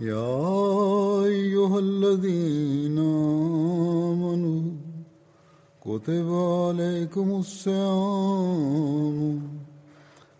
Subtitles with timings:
[0.00, 2.98] يا أيها الذين
[4.12, 4.62] آمنوا
[5.80, 8.78] كتب عليكم الصيام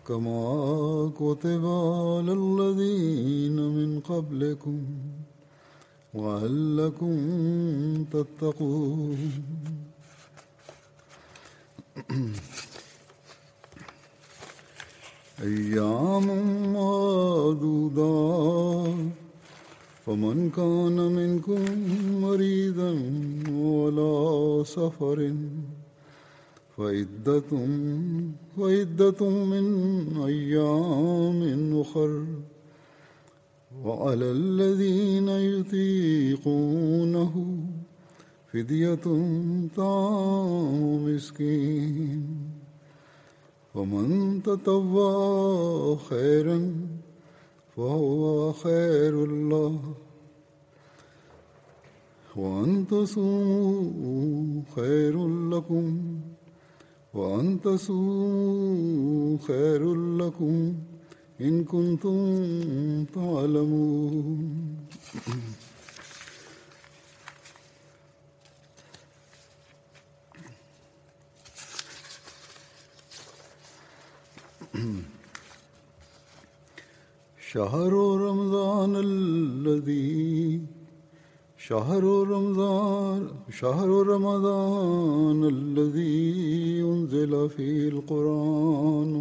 [0.07, 4.81] كما كتب على الذين من قبلكم
[6.15, 7.17] لعلكم
[8.13, 9.19] تتقون.
[15.43, 16.27] أيام
[16.73, 17.87] معدودات
[20.07, 21.65] فمن كان منكم
[22.21, 22.91] مريضا
[23.51, 25.35] ولا سفر
[26.77, 27.51] فعدة
[28.57, 29.67] فعدة من
[30.23, 32.25] أيام أخر.
[33.85, 37.35] وعلى الذين يطيقونه
[38.53, 39.05] فدية
[39.77, 42.27] طعام مسكين.
[43.75, 46.73] ومن تطوع خيرا
[47.77, 49.81] فهو خير الله.
[52.37, 56.01] وأن تصوموا خير لكم.
[57.15, 60.75] وأن تصوموا خير لكم
[61.41, 64.67] إن كنتم تعلمون.
[77.57, 77.93] شهر
[78.29, 80.61] رمضان الذي
[81.57, 83.29] شهر رمضان
[83.61, 89.13] شهر رمضان الذي أنزل فيه القرآن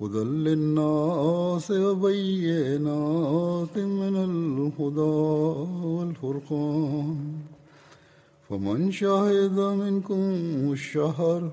[0.00, 5.16] هدى للناس وبينات من الهدى
[5.96, 7.16] والفرقان
[8.48, 10.22] فمن شهد منكم
[10.72, 11.50] الشهر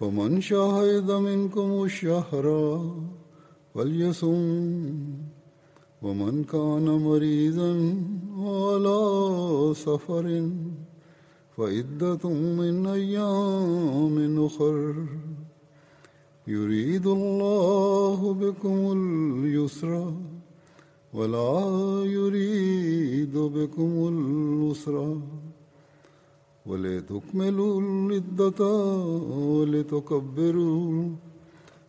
[0.00, 2.46] فمن شهد منكم الشهر
[3.78, 4.94] فليصم
[6.02, 7.72] ومن كان مريضا
[8.38, 9.00] على
[9.74, 10.26] سفر
[11.56, 12.24] فعدة
[12.58, 14.94] من أيام أخر.
[16.46, 20.12] يريد الله بكم اليسر
[21.14, 21.54] ولا
[22.18, 24.96] يريد بكم العسر.
[26.66, 28.60] ولتكملوا العدة
[29.54, 31.10] ولتكبروا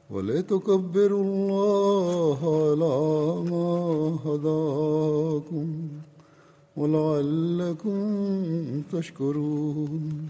[0.09, 2.97] ولتكبروا الله على
[3.52, 3.70] ما
[4.25, 5.68] هداكم
[6.78, 8.00] ولعلكم
[8.94, 10.30] تشكرون.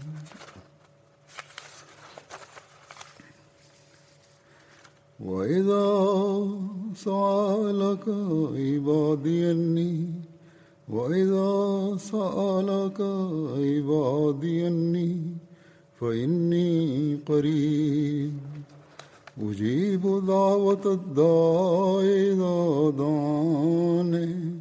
[5.20, 5.88] وإذا
[6.96, 8.06] سألك
[8.56, 9.94] عبادي أني
[10.88, 11.52] وإذا
[11.96, 13.00] سألك
[13.56, 15.22] عبادي أني
[16.00, 16.70] فإني
[17.28, 18.49] قريب.
[19.42, 24.60] أجيب دعوة الداع إذا دعاني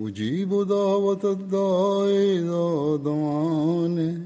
[0.00, 4.22] أجيب دعوة الداع إذا دعاني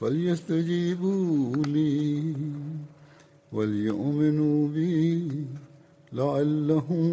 [0.00, 2.34] فليستجيبوا لي
[3.52, 5.28] وليؤمنوا بي
[6.12, 7.06] لعلهم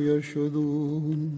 [0.00, 1.30] يرشدون.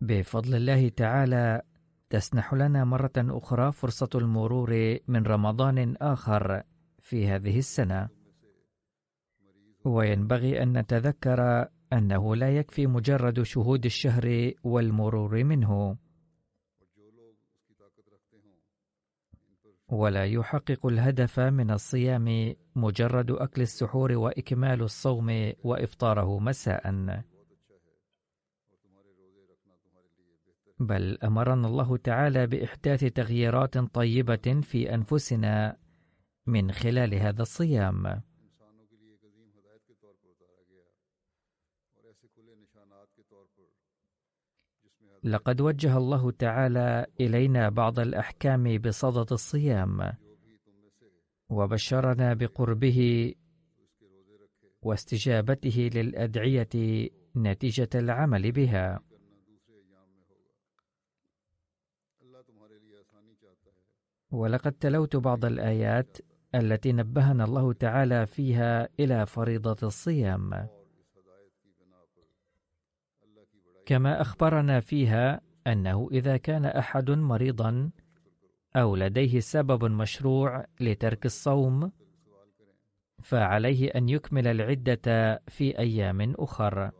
[0.00, 1.62] بفضل الله تعالى
[2.10, 6.62] تسنح لنا مرة أخرى فرصة المرور من رمضان آخر
[7.00, 8.19] في هذه السنة.
[9.84, 15.96] وينبغي أن نتذكر أنه لا يكفي مجرد شهود الشهر والمرور منه.
[19.88, 26.90] ولا يحقق الهدف من الصيام مجرد أكل السحور وإكمال الصوم وإفطاره مساء.
[30.80, 35.76] بل أمرنا الله تعالى بإحداث تغييرات طيبة في أنفسنا
[36.46, 38.22] من خلال هذا الصيام.
[45.24, 50.12] لقد وجه الله تعالى إلينا بعض الأحكام بصدد الصيام
[51.50, 53.32] وبشرنا بقربه
[54.82, 59.00] واستجابته للأدعية نتيجة العمل بها.
[64.30, 66.18] ولقد تلوت بعض الآيات
[66.54, 70.79] التي نبهنا الله تعالى فيها إلى فريضة الصيام.
[73.90, 77.90] كما أخبرنا فيها أنه إذا كان أحد مريضا
[78.76, 81.92] أو لديه سبب مشروع لترك الصوم
[83.22, 86.90] فعليه أن يكمل العدة في أيام أخر.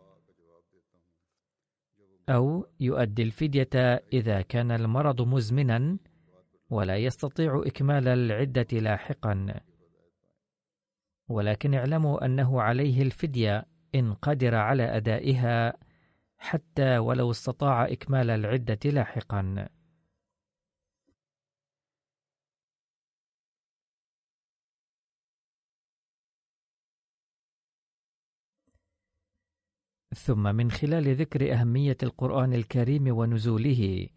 [2.28, 5.98] أو يؤدي الفدية إذا كان المرض مزمنا
[6.70, 9.60] ولا يستطيع إكمال العدة لاحقا.
[11.28, 15.89] ولكن اعلموا أنه عليه الفدية إن قدر على أدائها
[16.40, 19.69] حتى ولو استطاع إكمال العدة لاحقا.
[30.14, 34.08] ثم من خلال ذكر أهمية القرآن الكريم ونزوله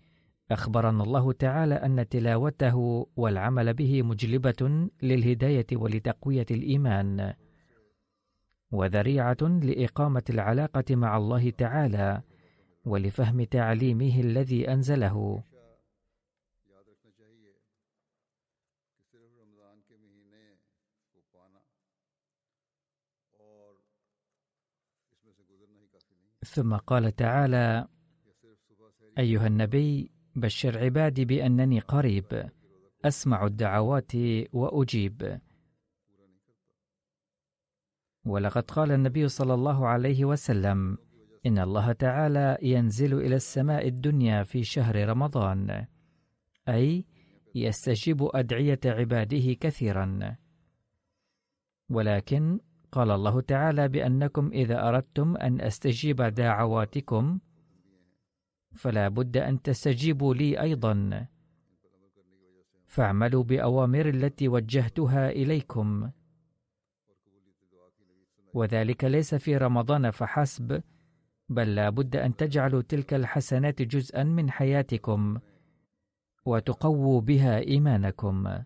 [0.51, 7.33] أخبرنا الله تعالى أن تلاوته والعمل به مجلبة للهداية ولتقوية الإيمان.
[8.73, 12.21] وذريعة لإقامة العلاقة مع الله تعالى
[12.85, 15.43] ولفهم تعليمه الذي أنزله.
[26.43, 27.87] ثم قال تعالى
[29.17, 32.49] أيها النبي بشر عبادي بأنني قريب
[33.05, 34.11] أسمع الدعوات
[34.53, 35.39] وأجيب.
[38.25, 40.97] ولقد قال النبي صلى الله عليه وسلم
[41.45, 45.85] إن الله تعالى ينزل إلى السماء الدنيا في شهر رمضان
[46.69, 47.05] أي
[47.55, 50.37] يستجيب أدعية عباده كثيرا.
[51.89, 52.59] ولكن
[52.91, 57.39] قال الله تعالى بأنكم إذا أردتم أن أستجيب دعواتكم
[58.73, 61.27] فلا بد أن تستجيبوا لي أيضا.
[62.87, 66.11] فاعملوا بأوامر التي وجهتها إليكم.
[68.53, 70.83] وذلك ليس في رمضان فحسب
[71.49, 75.39] بل لا بد أن تجعلوا تلك الحسنات جزءا من حياتكم
[76.45, 78.63] وتقووا بها إيمانكم.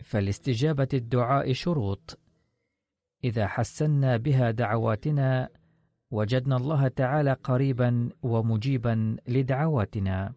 [0.00, 2.18] فلاستجابة الدعاء شروط.
[3.24, 5.48] إذا حسنا بها دعواتنا
[6.10, 10.34] وجدنا الله تعالى قريبا ومجيبا لدعواتنا.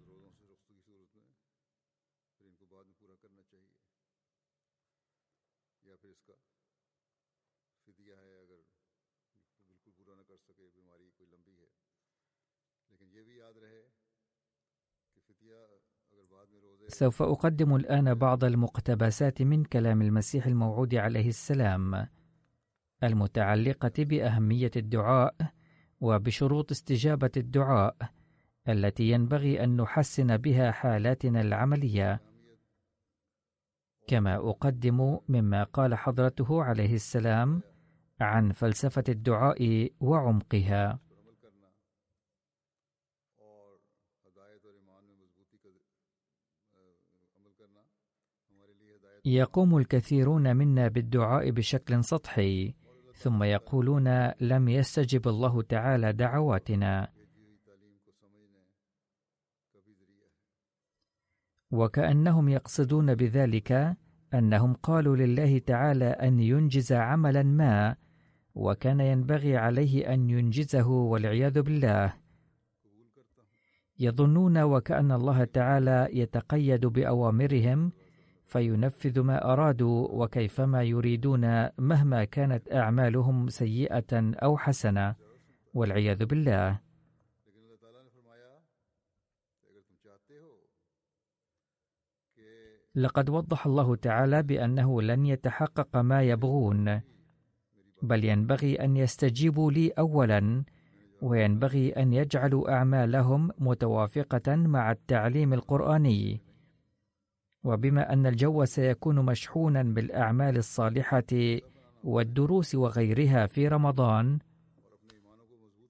[16.97, 22.07] سوف أقدم الآن بعض المقتبسات من كلام المسيح الموعود عليه السلام
[23.03, 25.35] المتعلقة بأهمية الدعاء
[26.01, 27.95] وبشروط استجابة الدعاء
[28.69, 32.21] التي ينبغي أن نحسن بها حالاتنا العملية.
[34.07, 37.61] كما أقدم مما قال حضرته عليه السلام
[38.21, 40.99] عن فلسفة الدعاء وعمقها.
[49.35, 52.73] يقوم الكثيرون منا بالدعاء بشكل سطحي
[53.13, 57.07] ثم يقولون لم يستجب الله تعالى دعواتنا.
[61.71, 63.97] وكأنهم يقصدون بذلك
[64.33, 67.95] أنهم قالوا لله تعالى أن ينجز عملا ما
[68.55, 72.13] وكان ينبغي عليه أن ينجزه والعياذ بالله.
[73.99, 77.91] يظنون وكأن الله تعالى يتقيد بأوامرهم
[78.47, 85.15] فينفذ ما أرادوا وكيفما يريدون مهما كانت أعمالهم سيئة أو حسنة
[85.73, 86.79] والعياذ بالله.
[92.95, 97.01] لقد وضح الله تعالى بأنه لن يتحقق ما يبغون
[98.01, 100.63] بل ينبغي أن يستجيبوا لي أولا
[101.21, 106.46] وينبغي أن يجعلوا أعمالهم متوافقة مع التعليم القرآني.
[107.63, 111.59] وبما أن الجو سيكون مشحونا بالأعمال الصالحة
[112.03, 114.39] والدروس وغيرها في رمضان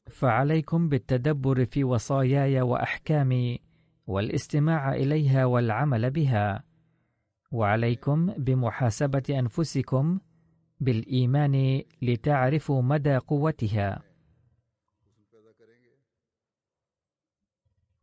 [0.10, 3.60] فعليكم بالتدبر في وصاياي وأحكامي
[4.08, 6.64] والاستماع إليها والعمل بها.
[7.52, 10.20] وعليكم بمحاسبة أنفسكم
[10.80, 14.07] بالإيمان لتعرفوا مدى قوتها.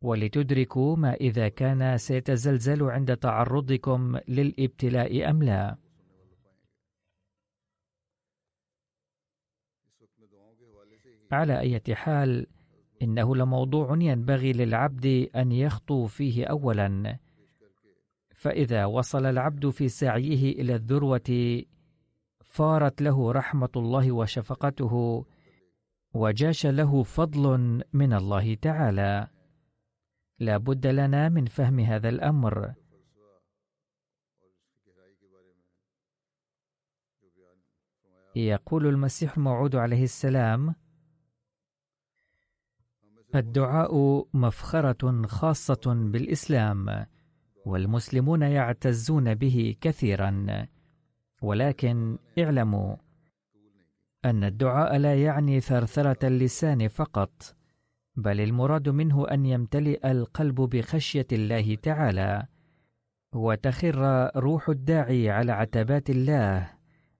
[0.04, 5.76] ولتدركوا ما إذا كان سيتزلزل عند تعرضكم للإبتلاء أم لا.
[11.32, 12.46] على أي حال
[13.02, 17.18] إنه لموضوع ينبغي للعبد أن يخطو فيه أولا.
[18.34, 21.62] فإذا وصل العبد في سعيه إلى الذروة
[22.44, 25.24] فارت له رحمة الله وشفقته
[26.14, 29.33] وجاش له فضل من الله تعالى.
[30.38, 32.74] لا بد لنا من فهم هذا الأمر.
[38.36, 40.74] يقول المسيح الموعود عليه السلام
[43.34, 47.06] الدعاء مفخرة خاصة بالإسلام
[47.64, 50.66] والمسلمون يعتزون به كثيرا
[51.42, 52.96] ولكن اعلموا
[54.24, 57.56] أن الدعاء لا يعني ثرثرة اللسان فقط.
[58.16, 62.46] بل المراد منه أن يمتلئ القلب بخشية الله تعالى
[63.32, 66.70] وتخر روح الداعي على عتبات الله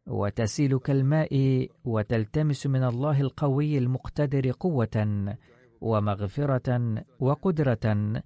[0.06, 5.36] وتسيل كالماء وتلتمس من الله القوي المقتدر قوة
[5.80, 8.22] ومغفرة وقدرة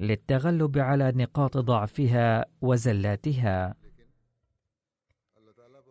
[0.00, 3.74] للتغلب على نقاط ضعفها وزلاتها.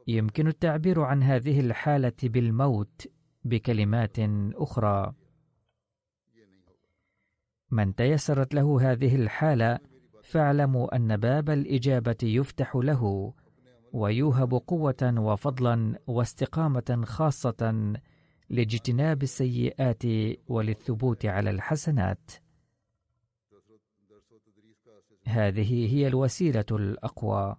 [0.07, 3.07] يمكن التعبير عن هذه الحالة بالموت
[3.43, 4.15] بكلمات
[4.55, 5.13] أخرى.
[7.71, 9.79] من تيسرت له هذه الحالة
[10.23, 13.33] فاعلموا أن باب الإجابة يفتح له
[13.93, 17.93] ويوهب قوة وفضلا واستقامة خاصة
[18.49, 20.03] لاجتناب السيئات
[20.47, 22.31] وللثبوت على الحسنات.
[25.25, 27.55] هذه هي الوسيلة الأقوى.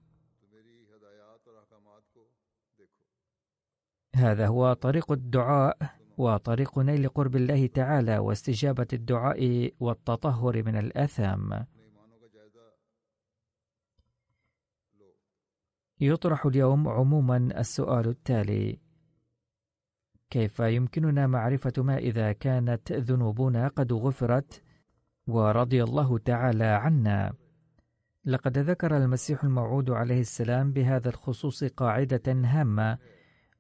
[4.15, 11.67] هذا هو طريق الدعاء وطريق نيل قرب الله تعالى واستجابة الدعاء والتطهر من الآثام.
[16.01, 18.79] يطرح اليوم عموما السؤال التالي:
[20.31, 24.63] كيف يمكننا معرفة ما إذا كانت ذنوبنا قد غفرت
[25.27, 27.33] ورضي الله تعالى عنا؟
[28.25, 32.99] لقد ذكر المسيح الموعود عليه السلام بهذا الخصوص قاعدة هامة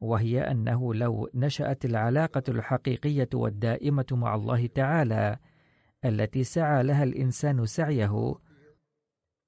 [0.03, 5.37] وهي أنه لو نشأت العلاقة الحقيقية والدائمة مع الله تعالى
[6.05, 8.35] التي سعى لها الإنسان سعيه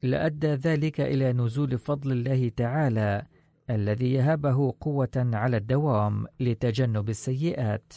[0.03, 3.23] لأدى ذلك إلى نزول فضل الله تعالى
[3.71, 7.93] الذي يهبه قوة على الدوام لتجنب السيئات.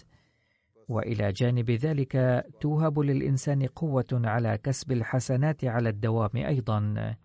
[0.88, 7.16] وإلى جانب ذلك توهب للإنسان قوة على كسب الحسنات على الدوام أيضا.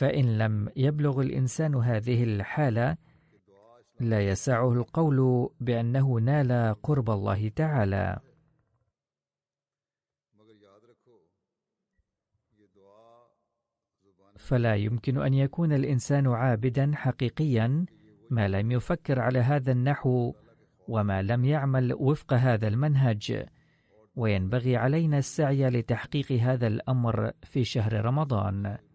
[0.00, 2.96] فإن لم يبلغ الإنسان هذه الحالة
[4.00, 8.18] لا يسعه القول بأنه نال قرب الله تعالى.
[14.36, 17.86] فلا يمكن أن يكون الإنسان عابدا حقيقيا
[18.30, 20.34] ما لم يفكر على هذا النحو
[20.88, 23.44] وما لم يعمل وفق هذا المنهج.
[24.16, 28.89] وينبغي علينا السعي لتحقيق هذا الأمر في شهر رمضان.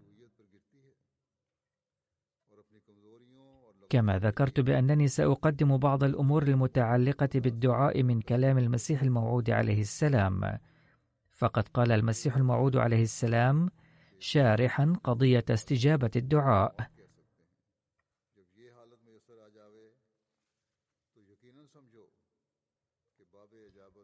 [3.95, 10.57] كما ذكرت بأنني سأقدم بعض الأمور المتعلقة بالدعاء من كلام المسيح الموعود عليه السلام.
[11.29, 13.69] فقد قال المسيح الموعود عليه السلام
[14.19, 16.75] شارحا قضية استجابة الدعاء.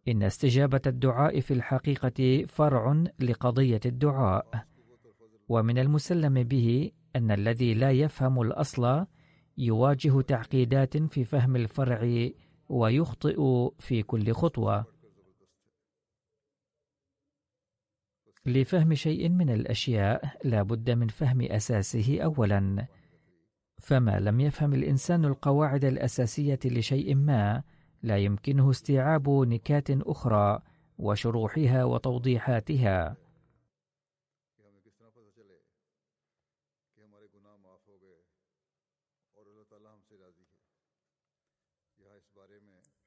[0.07, 4.67] إن استجابة الدعاء في الحقيقة فرع لقضية الدعاء.
[5.49, 9.05] ومن المسلم به أن الذي لا يفهم الأصل
[9.61, 12.29] يواجه تعقيدات في فهم الفرع
[12.69, 14.85] ويخطئ في كل خطوة.
[18.45, 22.87] لفهم شيء من الأشياء لا بد من فهم أساسه اولا.
[23.79, 27.63] فما لم يفهم الإنسان القواعد الأساسية لشيء ما
[28.03, 30.59] لا يمكنه استيعاب نكات أخرى
[30.97, 33.17] وشروحها وتوضيحاتها.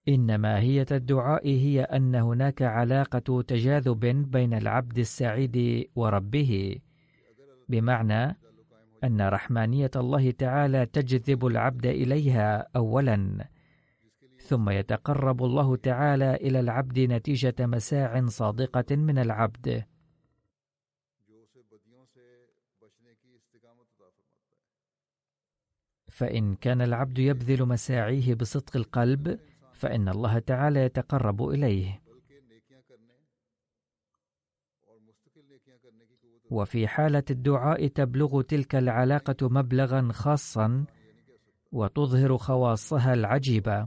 [0.08, 6.78] إن ماهية الدعاء هي أن هناك علاقة تجاذب بين العبد السعيد وربه.
[7.68, 8.36] بمعنى
[9.04, 13.48] أن رحمانية الله تعالى تجذب العبد إليها أولاً
[14.44, 19.84] ثم يتقرب الله تعالى إلى العبد نتيجة مساع صادقة من العبد.
[26.08, 29.40] فإن كان العبد يبذل مساعيه بصدق القلب
[29.74, 32.00] فإن الله تعالى يتقرب إليه.
[36.50, 40.84] وفي حالة الدعاء تبلغ تلك العلاقة مبلغا خاصا
[41.72, 43.86] وتظهر خواصها العجيبة.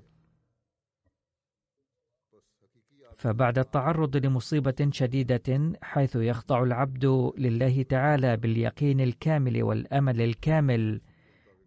[3.17, 7.05] فبعد التعرض لمصيبة شديدة حيث يخضع العبد
[7.37, 11.01] لله تعالى باليقين الكامل والأمل الكامل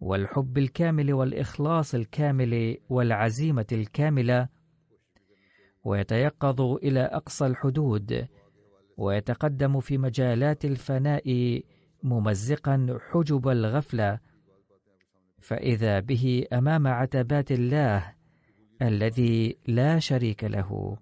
[0.01, 4.47] والحب الكامل والإخلاص الكامل والعزيمة الكاملة
[5.83, 8.27] ويتيقظ إلى أقصى الحدود
[8.97, 11.61] ويتقدم في مجالات الفناء
[12.03, 14.19] ممزقا حجب الغفلة.
[15.39, 18.15] فإذا به أمام عتبات الله
[18.81, 20.97] الذي لا شريك له.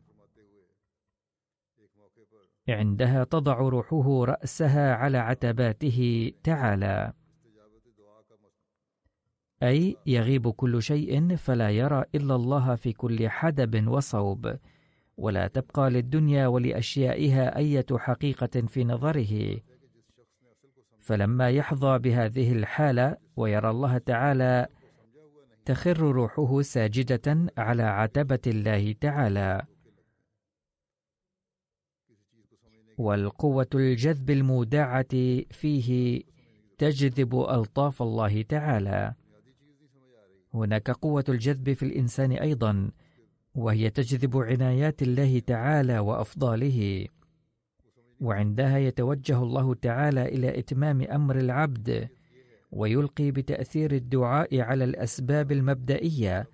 [2.69, 7.13] عندها تضع روحه رأسها على عتباته تعالى.
[9.63, 14.57] أي يغيب كل شيء فلا يرى إلا الله في كل حدب وصوب.
[15.17, 19.59] ولا تبقى للدنيا ولأشيائها أية حقيقة في نظره.
[20.99, 24.67] فلما يحظى بهذه الحالة ويرى الله تعالى
[25.65, 29.65] تخر روحه ساجدة على عتبة الله تعالى.
[32.97, 35.15] والقوة الجذب المودعة
[35.51, 36.21] فيه
[36.77, 39.13] تجذب ألطاف الله تعالى.
[40.53, 42.91] هناك قوة الجذب في الإنسان أيضا
[43.55, 47.07] وهي تجذب عنايات الله تعالى وأفضاله
[48.21, 52.09] وعندها يتوجه الله تعالى إلى إتمام أمر العبد
[52.71, 56.47] ويلقي بتأثير الدعاء على الأسباب المبدئية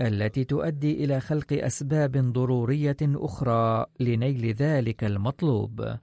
[0.00, 5.98] التي تؤدي إلى خلق أسباب ضرورية أخرى لنيل ذلك المطلوب.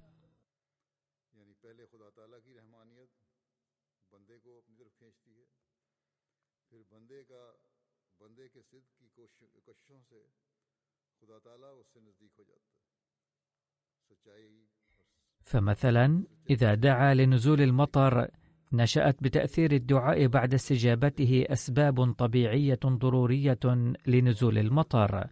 [15.45, 18.27] فمثلا إذا دعا لنزول المطر
[18.73, 23.59] نشأت بتأثير الدعاء بعد استجابته أسباب طبيعية ضرورية
[24.07, 25.27] لنزول المطر.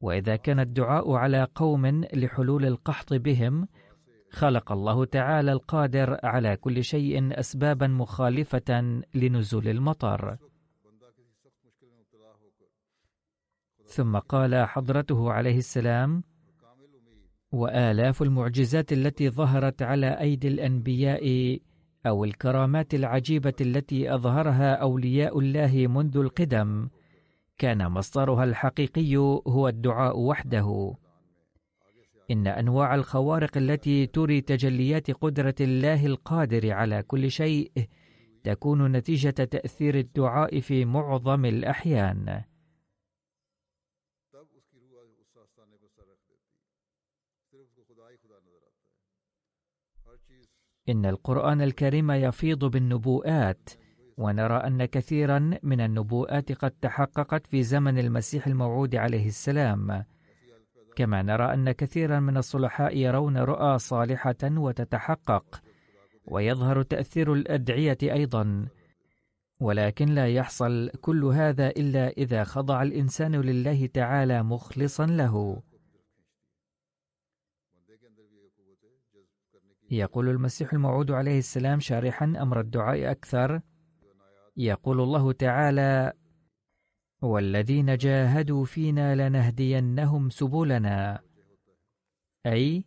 [0.00, 3.68] وإذا كان الدعاء على قوم لحلول القحط بهم
[4.30, 10.36] خلق الله تعالى القادر على كل شيء أسبابا مخالفة لنزول المطر.
[13.86, 16.22] ثم قال حضرته عليه السلام
[17.52, 21.58] وآلاف المعجزات التي ظهرت على أيدي الأنبياء
[22.06, 26.88] أو الكرامات العجيبة التي أظهرها أولياء الله منذ القدم.
[27.58, 30.94] كان مصدرها الحقيقي هو الدعاء وحده.
[32.30, 37.70] إن أنواع الخوارق التي تري تجليات قدرة الله القادر على كل شيء
[38.44, 42.42] تكون نتيجة تأثير الدعاء في معظم الأحيان.
[50.88, 53.70] إن القرآن الكريم يفيض بالنبوءات
[54.18, 60.04] ونرى أن كثيرا من النبوءات قد تحققت في زمن المسيح الموعود عليه السلام.
[60.96, 65.62] كما نرى أن كثيرا من الصلحاء يرون رؤى صالحة وتتحقق
[66.26, 68.66] ويظهر تأثير الأدعية أيضا.
[69.60, 75.62] ولكن لا يحصل كل هذا إلا إذا خضع الإنسان لله تعالى مخلصا له.
[79.92, 83.60] يقول المسيح الموعود عليه السلام شارحا أمر الدعاء أكثر.
[84.56, 86.12] يقول الله تعالى
[87.22, 91.20] والذين جاهدوا فينا لنهدينهم سبلنا.
[92.46, 92.84] أي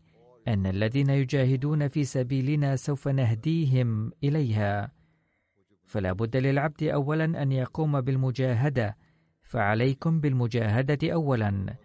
[0.47, 4.91] أن الذين يجاهدون في سبيلنا سوف نهديهم إليها.
[5.85, 8.97] فلا بد للعبد أولا أن يقوم بالمجاهدة
[9.41, 11.75] فعليكم بالمجاهدة أولا.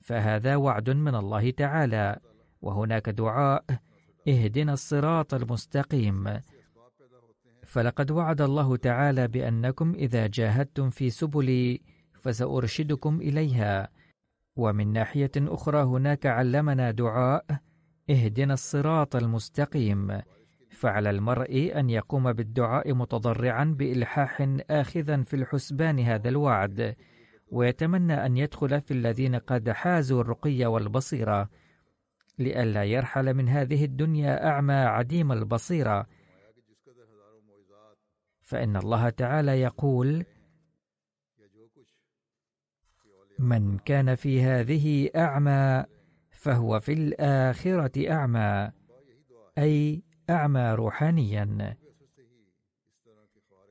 [0.00, 2.16] فهذا وعد من الله تعالى.
[2.62, 3.64] وهناك دعاء
[4.28, 6.40] اهدنا الصراط المستقيم.
[7.64, 11.80] فلقد وعد الله تعالى بأنكم إذا جاهدتم في سبلي
[12.20, 13.88] فسأرشدكم إليها.
[14.56, 17.44] ومن ناحية أخرى هناك علمنا دعاء
[18.10, 20.20] اهدنا الصراط المستقيم.
[20.70, 26.96] فعلى المرء أن يقوم بالدعاء متضرعا بإلحاح اخذا في الحسبان هذا الوعد.
[27.48, 31.48] ويتمنى أن يدخل في الذين قد حازوا الرقي والبصيرة.
[32.38, 36.06] لئلا يرحل من هذه الدنيا أعمى عديم البصيرة.
[38.40, 40.24] فإن الله تعالى يقول
[43.38, 45.84] من كان في هذه أعمى
[46.30, 48.70] فهو في الآخرة أعمى
[49.58, 51.76] أي أعمى روحانيا.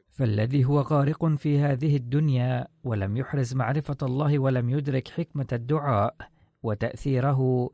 [0.10, 6.16] فالذي هو غارق في هذه الدنيا ولم يحرز معرفة الله ولم يدرك حكمة الدعاء
[6.64, 7.70] وتأثيره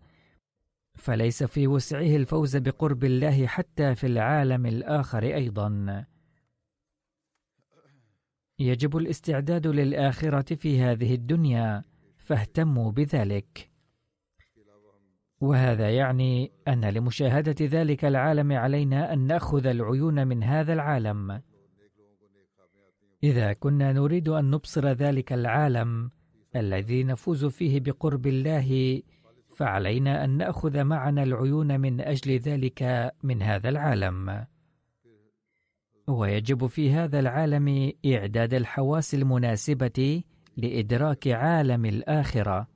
[0.99, 6.05] فليس في وسعه الفوز بقرب الله حتى في العالم الآخر أيضا.
[8.59, 11.83] يجب الاستعداد للآخرة في هذه الدنيا
[12.17, 13.69] فاهتموا بذلك.
[15.41, 21.41] وهذا يعني أن لمشاهدة ذلك العالم علينا أن نأخذ العيون من هذا العالم.
[23.23, 26.12] إذا كنا نريد أن نبصر ذلك العالم
[26.55, 29.01] الذي نفوز فيه بقرب الله
[29.59, 34.45] فعلينا أن نأخذ معنا العيون من أجل ذلك من هذا العالم.
[36.07, 40.23] ويجب في هذا العالم إعداد الحواس المناسبة
[40.57, 42.67] لإدراك عالم الآخرة.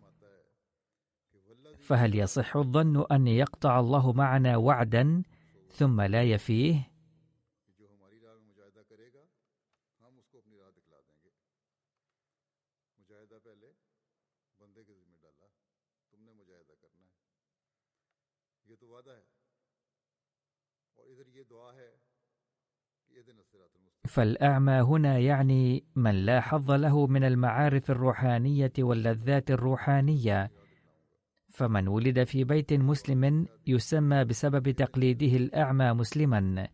[1.79, 5.23] فهل يصح الظن أن يقطع الله معنا وعدا
[5.69, 6.92] ثم لا يفيه؟
[24.13, 30.51] فالأعمى هنا يعني من لا حظ له من المعارف الروحانية واللذات الروحانية.
[31.49, 36.67] فمن ولد في بيت مسلم يسمى بسبب تقليده الأعمى مسلما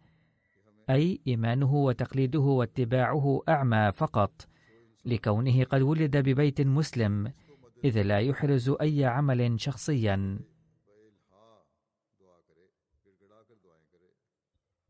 [0.89, 4.47] أي إيمانه وتقليده واتباعه أعمى فقط
[5.05, 7.33] لكونه قد ولد ببيت مسلم
[7.83, 10.39] إذ لا يحرز أي عمل شخصيا.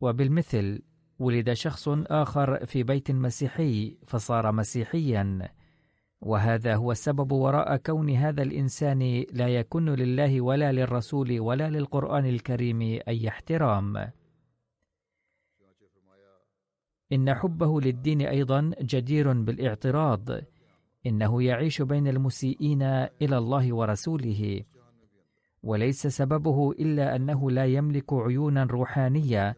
[0.01, 0.88] وبالمثل
[1.19, 5.49] ولد شخص آخر في بيت مسيحي فصار مسيحيا.
[6.21, 12.81] وهذا هو السبب وراء كون هذا الإنسان لا يكن لله ولا للرسول ولا للقرآن الكريم
[13.07, 14.11] أي احترام.
[17.13, 20.29] إن حبه للدين أيضا جدير بالاعتراض.
[21.05, 22.81] إنه يعيش بين المسيئين
[23.21, 24.63] إلى الله ورسوله.
[25.63, 29.57] وليس سببه إلا أنه لا يملك عيونا روحانية.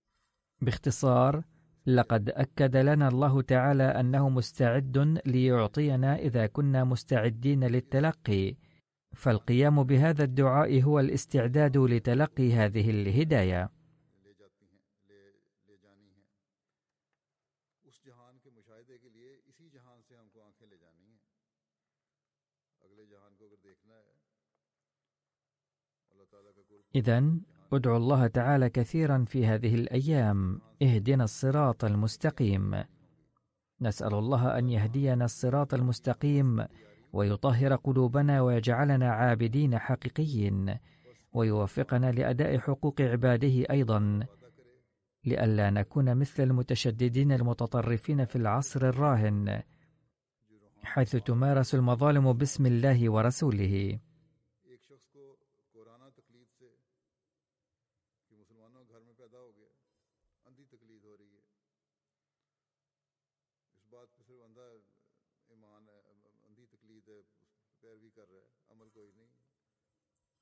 [0.61, 1.43] باختصار
[1.85, 8.55] لقد أكد لنا الله تعالى أنه مستعد ليعطينا إذا كنا مستعدين للتلقي
[9.15, 13.69] فالقيام بهذا الدعاء هو الاستعداد لتلقي هذه الهداية.
[26.95, 27.41] اذا
[27.73, 30.61] ادعوا الله تعالى كثيرا في هذه الأيام.
[30.81, 32.83] اهدنا الصراط المستقيم.
[33.81, 36.65] نسأل الله أن يهدينا الصراط المستقيم
[37.13, 40.75] ويطهر قلوبنا ويجعلنا عابدين حقيقيين
[41.33, 44.19] ويوفقنا لأداء حقوق عباده أيضا.
[45.25, 49.61] لئلا نكون مثل المتشددين المتطرفين في العصر الراهن
[50.83, 53.99] حيث تمارس المظالم باسم الله ورسوله.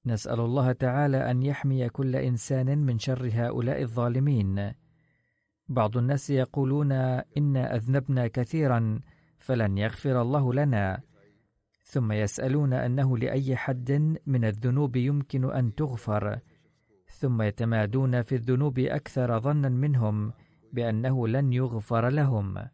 [0.10, 4.72] نسأل الله تعالى أن يحمي كل إنسان من شر هؤلاء الظالمين.
[5.68, 6.92] بعض الناس يقولون
[7.38, 9.00] إنا أذنبنا كثيرا
[9.40, 11.02] فلن يغفر الله لنا،
[11.84, 16.40] ثم يسألون أنه لأي حد من الذنوب يمكن أن تغفر،
[17.08, 20.34] ثم يتمادون في الذنوب أكثر ظنا منهم
[20.74, 22.68] بأنه لن يغفر لهم.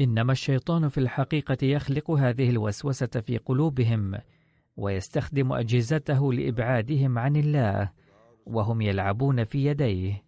[0.00, 4.14] إنما الشيطان في الحقيقة يخلق هذه الوسوسة في قلوبهم
[4.78, 7.92] ويستخدم أجهزته لإبعادهم عن الله
[8.46, 10.24] وهم يلعبون في يديه.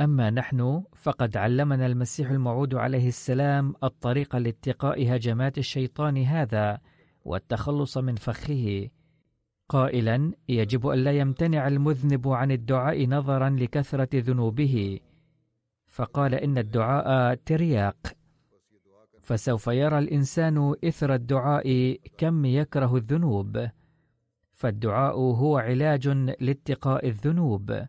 [0.00, 6.80] أما نحن فقد علمنا المسيح الموعود عليه السلام الطريق لاتقاء هجمات الشيطان هذا
[7.24, 8.90] والتخلص من فخه.
[9.70, 15.00] قائلا يجب ألا يمتنع المذنب عن الدعاء نظرا لكثرة ذنوبه.
[15.86, 17.96] فقال إن الدعاء ترياق.
[19.22, 23.68] فسوف يرى الإنسان إثر الدعاء كم يكره الذنوب.
[24.52, 26.08] فالدعاء هو علاج
[26.40, 27.86] لاتقاء الذنوب.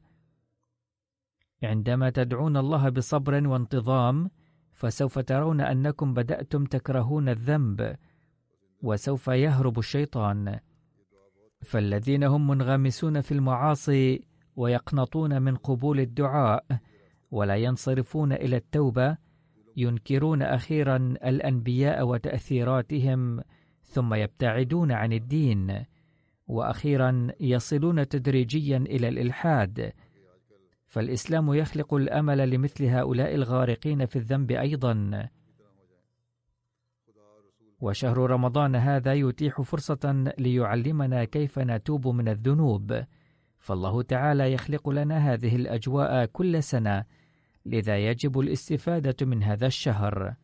[1.64, 4.30] عندما تدعون الله بصبر وانتظام
[4.72, 7.96] فسوف ترون أنكم بدأتم تكرهون الذنب
[8.82, 10.60] وسوف يهرب الشيطان.
[11.62, 14.22] فالذين هم منغمسون في المعاصي
[14.56, 16.66] ويقنطون من قبول الدعاء
[17.32, 19.18] ولا ينصرفون إلى التوبة
[19.78, 20.96] ينكرون أخيرا
[21.26, 23.42] الأنبياء وتأثيراتهم
[23.82, 25.86] ثم يبتعدون عن الدين
[26.48, 29.92] وأخيرا يصلون تدريجيا إلى الإلحاد.
[30.88, 35.30] فالإسلام يخلق الأمل لمثل هؤلاء الغارقين في الذنب أيضا.
[37.82, 43.04] وشهر رمضان هذا يتيح فرصة ليعلمنا كيف نتوب من الذنوب.
[43.60, 47.06] فالله تعالى يخلق لنا هذه الأجواء كل سنة
[47.66, 50.36] لذا يجب الاستفادة من هذا الشهر.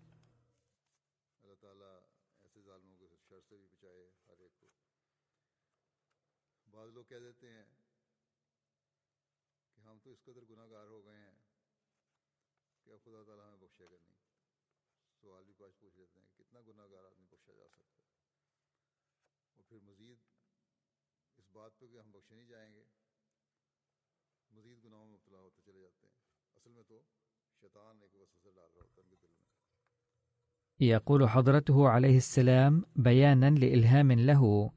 [30.79, 34.71] يقول حضرته عليه السلام بيانا لإلهام له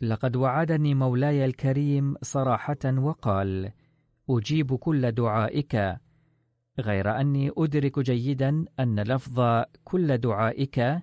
[0.00, 3.72] لقد وعدني مولاي الكريم صراحة وقال
[4.30, 5.96] أجيب كل دعائك
[6.78, 11.02] غير أني أدرك جيدا أن لفظ كل دعائك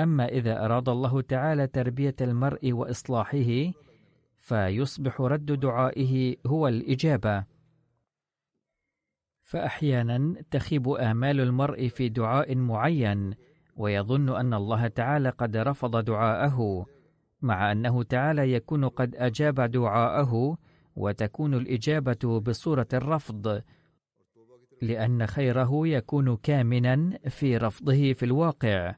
[0.00, 3.72] أما إذا أراد الله تعالى تربية المرء وإصلاحه
[4.38, 7.44] فيصبح رد دعائه هو الإجابة.
[9.42, 13.34] فأحيانا تخيب آمال المرء في دعاء معين
[13.76, 16.86] ويظن أن الله تعالى قد رفض دعاءه
[17.42, 20.58] مع أنه تعالى يكون قد أجاب دعاءه
[20.96, 23.62] وتكون الإجابة بصورة الرفض
[24.82, 28.94] لأن خيره يكون كامنا في رفضه في الواقع.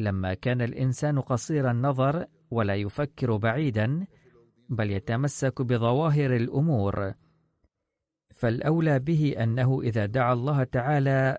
[0.00, 4.06] لما كان الإنسان قصير النظر ولا يفكر بعيدا
[4.68, 7.12] بل يتمسك بظواهر الأمور.
[8.34, 11.38] فالأولى به أنه إذا دعا الله تعالى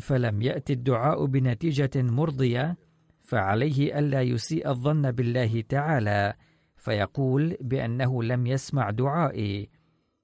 [0.00, 2.76] فلم يأتي الدعاء بنتيجة مرضية
[3.22, 6.34] فعليه ألا يسيء الظن بالله تعالى
[6.76, 9.70] فيقول بأنه لم يسمع دعائي.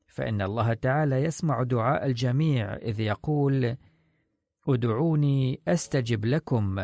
[0.07, 3.77] فإن الله تعالى يسمع دعاء الجميع إذ يقول
[4.69, 6.81] ادعوني أستجب لكم.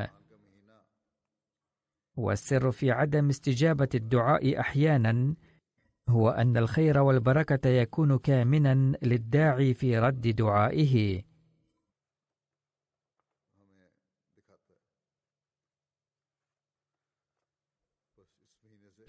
[2.17, 5.35] والسر في عدم استجابة الدعاء أحيانا
[6.09, 11.23] هو أن الخير والبركة يكون كامنا للداعي في رد دعائه.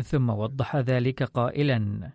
[0.03, 2.11] ثم وضح ذلك قائلا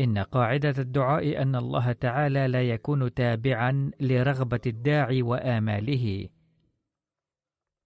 [0.00, 6.28] إن قاعدة الدعاء أن الله تعالى لا يكون تابعا لرغبة الداعي وآماله.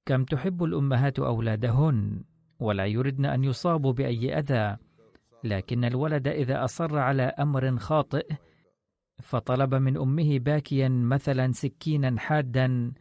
[0.06, 2.24] كم تحب الأمهات أولادهن
[2.60, 4.76] ولا يردن أن يصابوا بأي أذى
[5.44, 8.34] لكن الولد إذا أصر على أمر خاطئ
[9.22, 12.92] فطلب من أمه باكيا مثلا سكينا حادا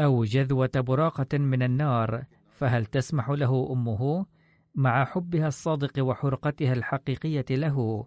[0.00, 2.24] أو جذوة براقة من النار.
[2.58, 4.26] فهل تسمح له أمه
[4.74, 8.06] مع حبها الصادق وحرقتها الحقيقية له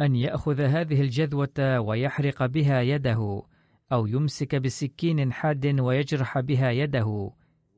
[0.00, 3.42] أن يأخذ هذه الجذوة ويحرق بها يده
[3.92, 7.30] أو يمسك بسكين حاد ويجرح بها يده؟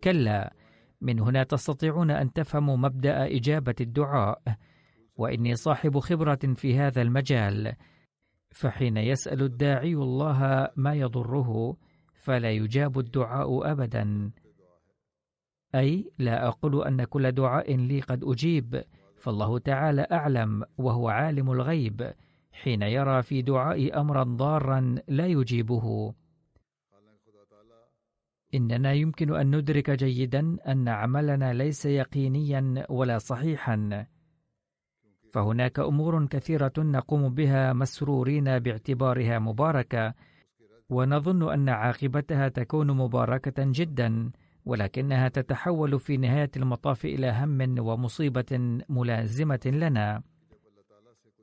[0.05, 0.53] كلا
[1.01, 4.43] من هنا تستطيعون أن تفهموا مبدأ إجابة الدعاء
[5.17, 7.73] وإني صاحب خبرة في هذا المجال
[8.51, 11.77] فحين يسأل الداعي الله ما يضره
[12.15, 14.31] فلا يجاب الدعاء أبدا.
[15.75, 18.85] أي لا أقول أن كل دعاء لي قد أجيب
[19.17, 22.13] فالله تعالى أعلم وهو عالم الغيب
[22.53, 26.15] حين يرى في دعائي أمرا ضارا لا يجيبه.
[28.55, 34.07] إننا يمكن أن ندرك جيدا أن عملنا ليس يقينيا ولا صحيحا.
[35.33, 40.15] فهناك أمور كثيرة نقوم بها مسرورين باعتبارها مباركة
[40.89, 44.31] ونظن أن عاقبتها تكون مباركة جدا
[44.65, 50.23] ولكنها تتحول في نهاية المطاف إلى هم ومصيبة ملازمة لنا.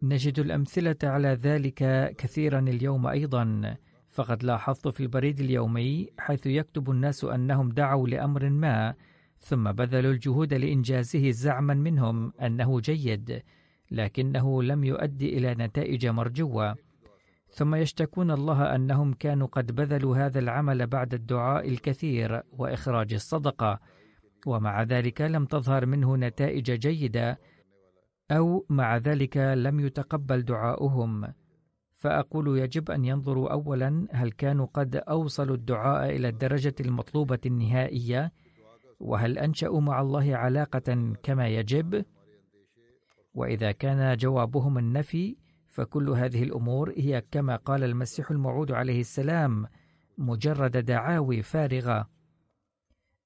[0.04, 3.76] نجد الأمثلة على ذلك كثيرا اليوم أيضا.
[4.14, 8.94] فقد لاحظت في البريد اليومي حيث يكتب الناس أنهم دعوا لأمر ما
[9.40, 13.44] ثم بذلوا الجهود لإنجازه زعما منهم أنه جيد
[13.92, 16.76] لكنه لم يؤدي إلى نتائج مرجوة.
[17.48, 23.80] ثم يشتكون الله أنهم كانوا قد بذلوا هذا العمل بعد الدعاء الكثير وإخراج الصدقة
[24.46, 27.40] ومع ذلك لم تظهر منه نتائج جيدة
[28.32, 31.34] أو مع ذلك لم يتقبل دعاؤهم.
[32.04, 38.32] فأقول يجب أن ينظروا أولا هل كانوا قد أوصلوا الدعاء إلى الدرجة المطلوبة النهائية
[39.00, 42.06] وهل أنشأوا مع الله علاقة كما يجب؟
[43.34, 45.38] وإذا كان جوابهم النفي
[45.68, 49.66] فكل هذه الأمور هي كما قال المسيح الموعود عليه السلام
[50.18, 52.10] مجرد دعاوي فارغة.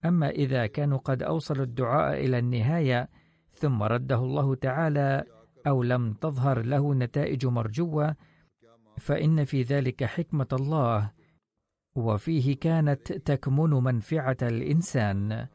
[0.05, 3.09] أما إذا كانوا قد أوصلوا الدعاء إلى النهاية
[3.53, 5.23] ثم رده الله تعالى
[5.67, 8.15] أو لم تظهر له نتائج مرجوة
[8.97, 11.11] فإن في ذلك حكمة الله
[11.95, 15.47] وفيه كانت تكمن منفعة الإنسان.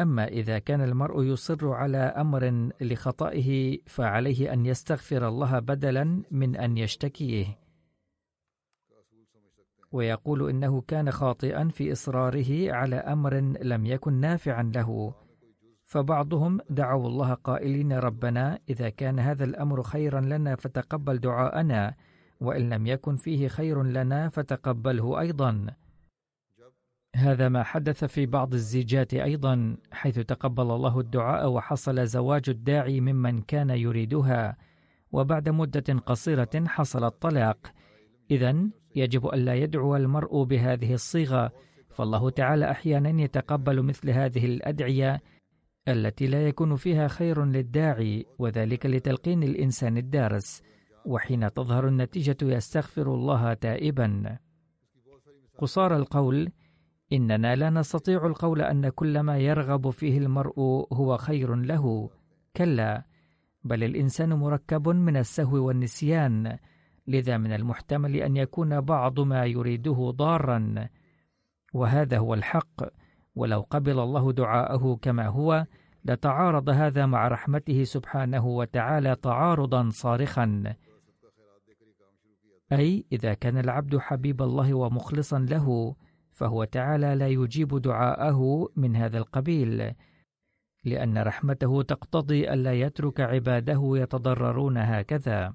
[0.00, 6.78] أما إذا كان المرء يصر على أمر لخطئه فعليه أن يستغفر الله بدلا من أن
[6.78, 7.58] يشتكيه.
[9.92, 15.14] ويقول إنه كان خاطئا في إصراره على أمر لم يكن نافعا له.
[15.84, 21.94] فبعضهم دعوا الله قائلين ربنا إذا كان هذا الأمر خيرا لنا فتقبل دعاءنا.
[22.40, 25.66] وإن لم يكن فيه خير لنا فتقبله أيضا.
[27.16, 33.42] هذا ما حدث في بعض الزيجات أيضا حيث تقبل الله الدعاء وحصل زواج الداعي ممن
[33.42, 34.56] كان يريدها
[35.12, 37.72] وبعد مدة قصيرة حصل الطلاق.
[38.30, 41.52] إذا يجب ألا يدعو المرء بهذه الصيغة.
[41.90, 45.20] فالله تعالى أحيانا يتقبل مثل هذه الأدعية
[45.88, 50.62] التي لا يكون فيها خير للداعي وذلك لتلقين الإنسان الدارس.
[51.08, 54.38] وحين تظهر النتيجة يستغفر الله تائبا.
[55.58, 56.52] قصار القول
[57.12, 60.60] إننا لا نستطيع القول أن كل ما يرغب فيه المرء
[60.92, 62.10] هو خير له.
[62.56, 63.04] كلا
[63.64, 66.58] بل الإنسان مركب من السهو والنسيان
[67.06, 70.88] لذا من المحتمل أن يكون بعض ما يريده ضارا.
[71.74, 72.82] وهذا هو الحق
[73.34, 75.66] ولو قبل الله دعاءه كما هو
[76.04, 80.74] لتعارض هذا مع رحمته سبحانه وتعالى تعارضا صارخا.
[82.72, 85.96] أي إذا كان العبد حبيب الله ومخلصا له
[86.30, 89.94] فهو تعالى لا يجيب دعاءه من هذا القبيل
[90.84, 95.54] لأن رحمته تقتضي ألا يترك عباده يتضررون هكذا.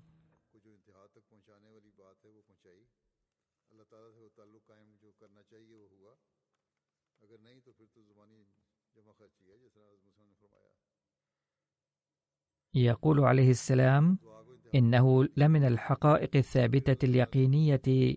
[12.75, 14.17] يقول عليه السلام
[14.75, 18.15] إنه لمن الحقائق الثابتة اليقينية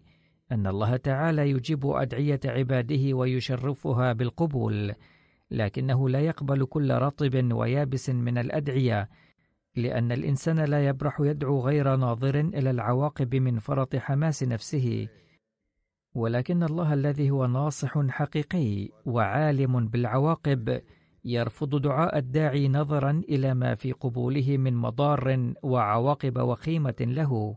[0.52, 4.94] أن الله تعالى يجيب أدعية عباده ويشرفها بالقبول،
[5.50, 9.08] لكنه لا يقبل كل رطب ويابس من الأدعية،
[9.76, 15.08] لأن الإنسان لا يبرح يدعو غير ناظر إلى العواقب من فرط حماس نفسه،
[16.14, 20.80] ولكن الله الذي هو ناصح حقيقي وعالم بالعواقب
[21.26, 27.56] يرفض دعاء الداعي نظرا إلى ما في قبوله من مضار وعواقب وخيمة له.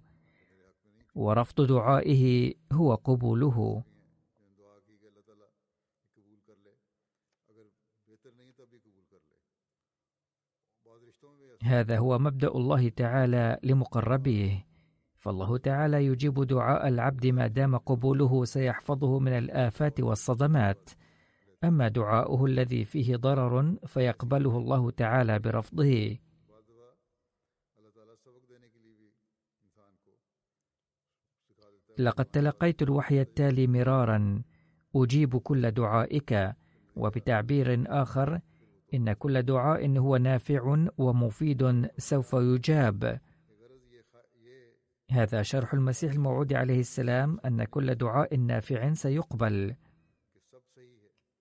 [1.15, 3.84] ورفض دعائه هو قبوله
[11.63, 14.65] هذا هو مبدأ الله تعالى لمقربيه
[15.17, 20.89] فالله تعالى يجيب دعاء العبد ما دام قبوله سيحفظه من الآفات والصدمات
[21.64, 26.18] أما دعاؤه الذي فيه ضرر فيقبله الله تعالى برفضه.
[31.97, 34.43] لقد تلقيت الوحي التالي مرارا.
[34.95, 36.55] أجيب كل دعائك.
[36.95, 38.39] وبتعبير آخر
[38.93, 43.20] إن كل دعاء هو نافع ومفيد سوف يجاب.
[45.12, 49.76] هذا شرح المسيح الموعود عليه السلام أن كل دعاء نافع سيقبل.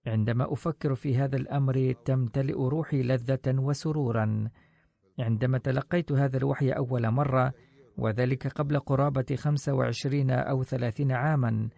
[0.08, 4.50] عندما أفكر في هذا الأمر تمتلئ روحي لذة وسرورا.
[5.18, 7.52] عندما تلقيت هذا الوحي أول مرة
[7.98, 11.68] وذلك قبل قرابة 25 أو 30 عاما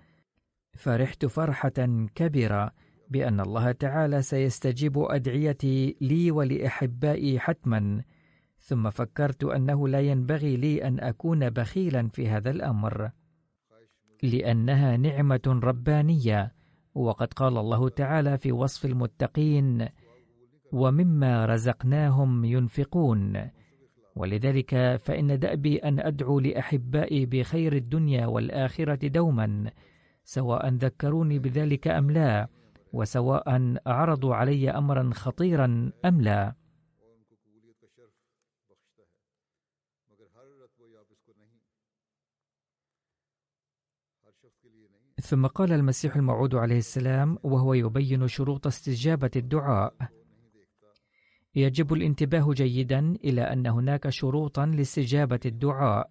[0.72, 2.72] فرحت فرحة كبيرة
[3.08, 8.02] بأن الله تعالى سيستجيب أدعيتي لي ولأحبائي حتما.
[8.58, 13.10] ثم فكرت أنه لا ينبغي لي أن أكون بخيلا في هذا الأمر
[14.22, 16.52] لأنها نعمة ربانية
[16.94, 19.88] وقد قال الله تعالى في وصف المتقين
[20.72, 23.50] ومما رزقناهم ينفقون.
[24.16, 29.70] ولذلك فإن دأبي أن أدعو لأحبائي بخير الدنيا والآخرة دوما
[30.24, 32.48] سواء ذكروني بذلك أم لا
[32.92, 36.59] وسواء عرضوا علي أمرا خطيرا أم لا.
[45.20, 49.94] ثم قال المسيح الموعود عليه السلام وهو يبين شروط استجابة الدعاء.
[51.54, 56.10] يجب الانتباه جيدا إلى أن هناك شروطا لاستجابة الدعاء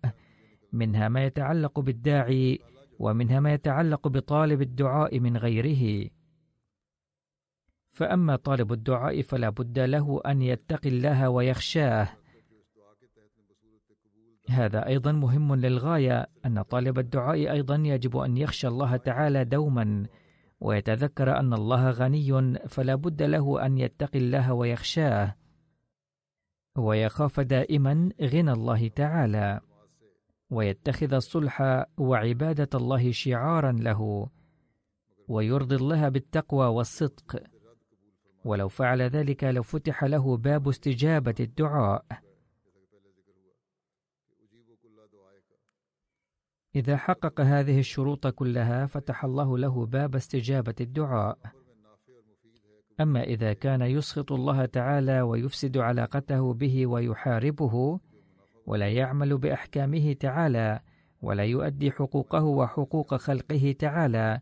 [0.74, 2.60] منها ما يتعلق بالداعي
[3.00, 6.10] ومنها ما يتعلق بطالب الدعاء من غيره.
[7.92, 12.19] فأما طالب الدعاء فلا بد له أن يتقي الله ويخشاه.
[14.50, 20.06] هذا أيضا مهم للغاية أن طالب الدعاء أيضا يجب أن يخشى الله تعالى دوما
[20.62, 25.36] ويتذكر أن الله غني فلا بد له أن يتقي الله ويخشاه
[26.78, 29.60] ويخاف دائما غنى الله تعالى
[30.50, 34.30] ويتخذ الصلح وعبادة الله شعارا له
[35.28, 37.44] ويرضي الله بالتقوى والصدق.
[38.46, 42.06] ولو فعل ذلك لفتح له باب استجابة الدعاء.
[46.80, 51.38] إذا حقق هذه الشروط كلها فتح الله له باب استجابة الدعاء.
[53.02, 58.00] أما إذا كان يسخط الله تعالى ويفسد علاقته به ويحاربه
[58.66, 60.80] ولا يعمل بأحكامه تعالى
[61.22, 64.40] ولا يؤدي حقوقه وحقوق خلقه تعالى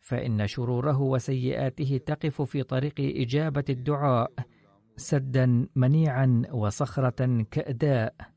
[0.00, 4.32] فإن شروره وسيئاته تقف في طريق إجابة الدعاء
[4.96, 8.35] سدا منيعا وصخرة كأداء.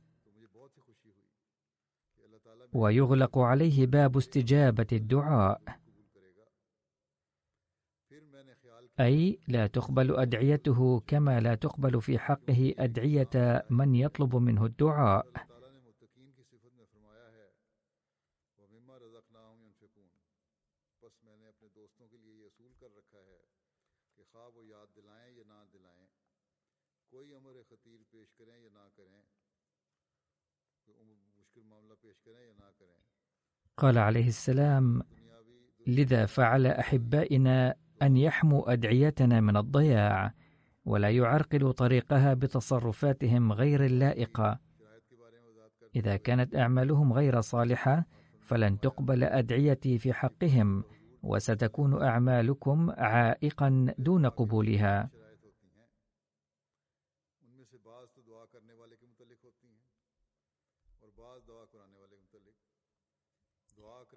[2.74, 5.62] ويغلق عليه باب استجابة الدعاء.
[9.00, 15.26] أي لا تقبل أدعيته كما لا تقبل في حقه أدعية من يطلب منه الدعاء.
[33.80, 35.02] قال عليه السلام
[35.88, 40.34] لذا فعل أحبائنا أن يحموا أدعيتنا من الضياع
[40.86, 44.60] ولا يعرقلوا طريقها بتصرفاتهم غير اللائقة.
[45.96, 48.06] إذا كانت أعمالهم غير صالحة
[48.42, 50.84] فلن تقبل أدعيتي في حقهم
[51.24, 55.10] وستكون أعمالكم عائقا دون قبولها.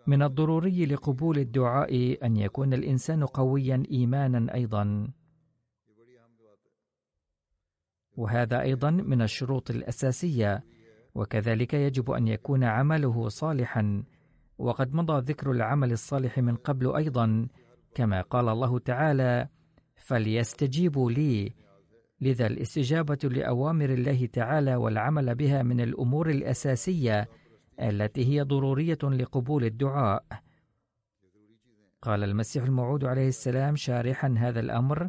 [0.07, 5.09] من الضروري لقبول الدعاء أن يكون الإنسان قويا إيمانا أيضا.
[8.17, 10.65] وهذا أيضا من الشروط الأساسية
[11.15, 14.05] وكذلك يجب أن يكون عمله صالحا.
[14.59, 17.49] وقد مضى ذكر العمل الصالح من قبل أيضا
[17.95, 19.49] كما قال الله تعالى
[19.97, 21.53] فليستجيبوا لي.
[22.21, 27.29] لذا الاستجابة لأوامر الله تعالى والعمل بها من الأمور الأساسية
[27.81, 30.25] التي هي ضرورية لقبول الدعاء.
[32.03, 35.09] قال المسيح الموعود عليه السلام شارحا هذا الأمر: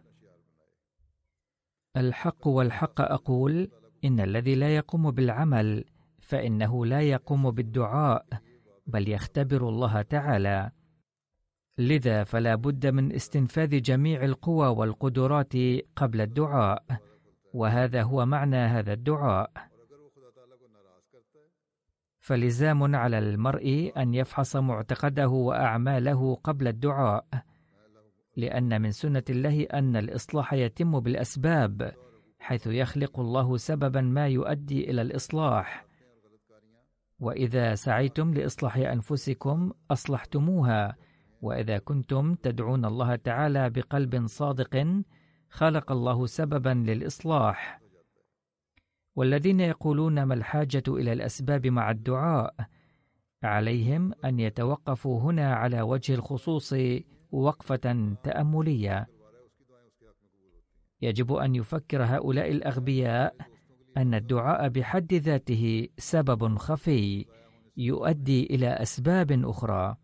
[1.97, 3.72] الحق والحق أقول
[4.05, 5.86] إن الذي لا يقوم بالعمل
[6.20, 8.26] فإنه لا يقوم بالدعاء
[8.88, 10.72] بل يختبر الله تعالى.
[11.78, 15.53] لذا فلا بد من استنفاذ جميع القوى والقدرات
[15.95, 16.84] قبل الدعاء
[17.53, 19.51] وهذا هو معنى هذا الدعاء
[22.24, 27.26] فلزام على المرء أن يفحص معتقده وأعماله قبل الدعاء
[28.38, 31.93] لأن من سنة الله أن الإصلاح يتم بالأسباب
[32.39, 35.86] حيث يخلق الله سببا ما يؤدي إلى الإصلاح.
[37.19, 40.95] وإذا سعيتم لإصلاح أنفسكم أصلحتموها
[41.41, 45.03] وإذا كنتم تدعون الله تعالى بقلب صادق
[45.49, 47.82] خلق الله سببا للإصلاح.
[49.16, 52.55] والذين يقولون ما الحاجة إلى الأسباب مع الدعاء
[53.43, 56.76] عليهم أن يتوقفوا هنا على وجه الخصوص
[57.32, 59.07] وقفة تأملية.
[61.01, 63.36] يجب أن يفكر هؤلاء الأغبياء
[63.97, 67.26] أن الدعاء بحد ذاته سبب خفي
[67.78, 69.95] يؤدي إلى أسباب أخرى.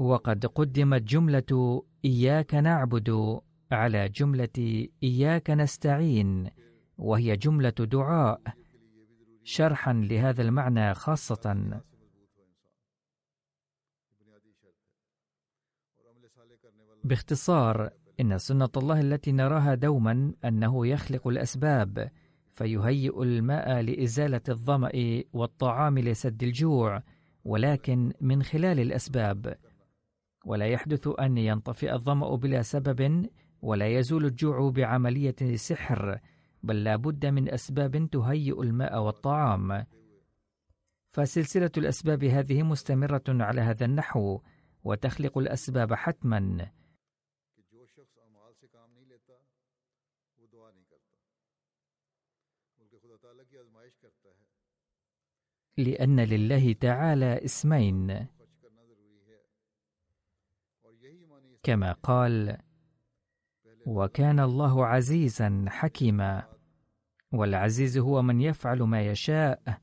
[0.00, 3.40] وقد قدمت جملة إياك نعبد
[3.72, 6.50] على جملة إياك نستعين
[6.98, 8.40] وهي جملة دعاء
[9.44, 11.80] شرحا لهذا المعنى خاصة.
[17.04, 17.90] باختصار
[18.20, 22.10] إن سنة الله التي نراها دوما أنه يخلق الأسباب
[22.50, 27.02] فيهيئ الماء لإزالة الظمأ والطعام لسد الجوع
[27.44, 29.69] ولكن من خلال الأسباب.
[30.44, 33.30] ولا يحدث أن ينطفئ الظمأ بلا سبب
[33.62, 36.20] ولا يزول الجوع بعملية سحر
[36.62, 39.86] بل لا بد من أسباب تهيئ الماء والطعام.
[41.08, 44.40] فسلسلة الأسباب هذه مستمرة على هذا النحو
[44.84, 46.70] وتخلق الأسباب حتما.
[55.76, 58.26] لأن لله تعالى اسمين.
[61.62, 62.56] كما قال
[63.86, 66.42] وكان الله عزيزا حكيما
[67.32, 69.80] والعزيز هو من يفعل ما يشاء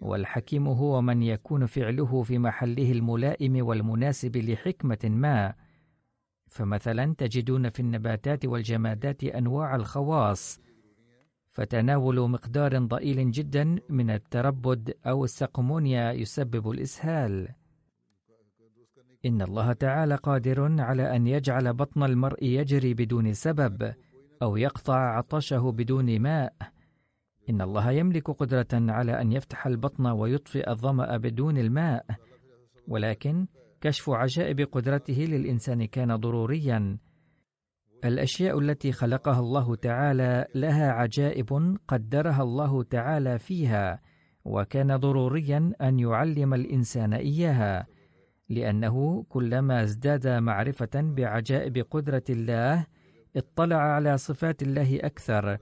[0.00, 5.54] والحكيم هو من يكون فعله في محله الملائم والمناسب لحكمة ما.
[6.48, 10.60] فمثلا تجدون في النباتات والجمادات أنواع الخواص
[11.50, 17.48] فتناول مقدار ضئيل جدا من التربد أو السقمونيا يسبب الإسهال.
[19.26, 23.94] إن الله تعالى قادر على أن يجعل بطن المرء يجري بدون سبب
[24.42, 26.52] أو يقطع عطشه بدون ماء.
[27.50, 32.06] إن الله يملك قدرة على أن يفتح البطن ويطفئ الظمأ بدون الماء.
[32.88, 33.46] ولكن
[33.80, 36.98] كشف عجائب قدرته للإنسان كان ضروريا.
[38.04, 44.00] الأشياء التي خلقها الله تعالى لها عجائب قدرها الله تعالى فيها
[44.44, 47.86] وكان ضروريا أن يعلم الإنسان إياها.
[48.54, 52.86] لأنه كلما ازداد معرفة بعجائب قدرة الله
[53.36, 55.58] اطلع على صفات الله أكثر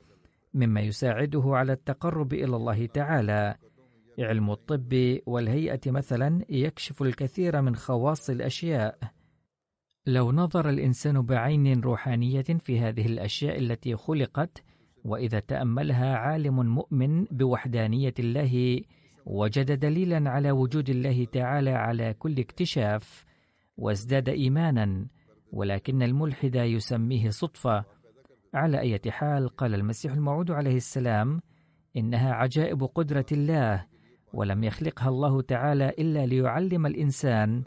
[0.55, 3.55] مما يساعده على التقرب إلى الله تعالى.
[4.19, 8.99] علم الطب والهيئة مثلا يكشف الكثير من خواص الأشياء.
[10.07, 14.63] لو نظر الإنسان بعين روحانية في هذه الأشياء التي خلقت
[15.05, 18.81] وإذا تأملها عالم مؤمن بوحدانية الله
[19.27, 23.25] وجد دليلا على وجود الله تعالى على كل اكتشاف
[23.77, 25.07] وازداد ايمانا
[25.53, 27.85] ولكن الملحد يسميه صدفة.
[28.55, 31.41] على أي حال قال المسيح الموعود عليه السلام
[31.97, 33.87] إنها عجائب قدرة الله
[34.33, 37.65] ولم يخلقها الله تعالى إلا ليعلم الإنسان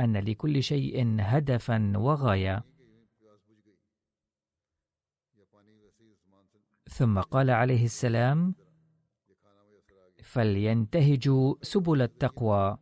[0.00, 2.64] أن لكل شيء هدفا وغاية.
[6.88, 8.54] ثم قال عليه السلام
[10.28, 12.76] فلينتهجوا سبل التقوى.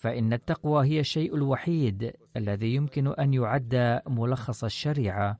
[0.00, 5.38] فإن التقوى هي الشيء الوحيد الذي يمكن أن يعد ملخص الشريعة.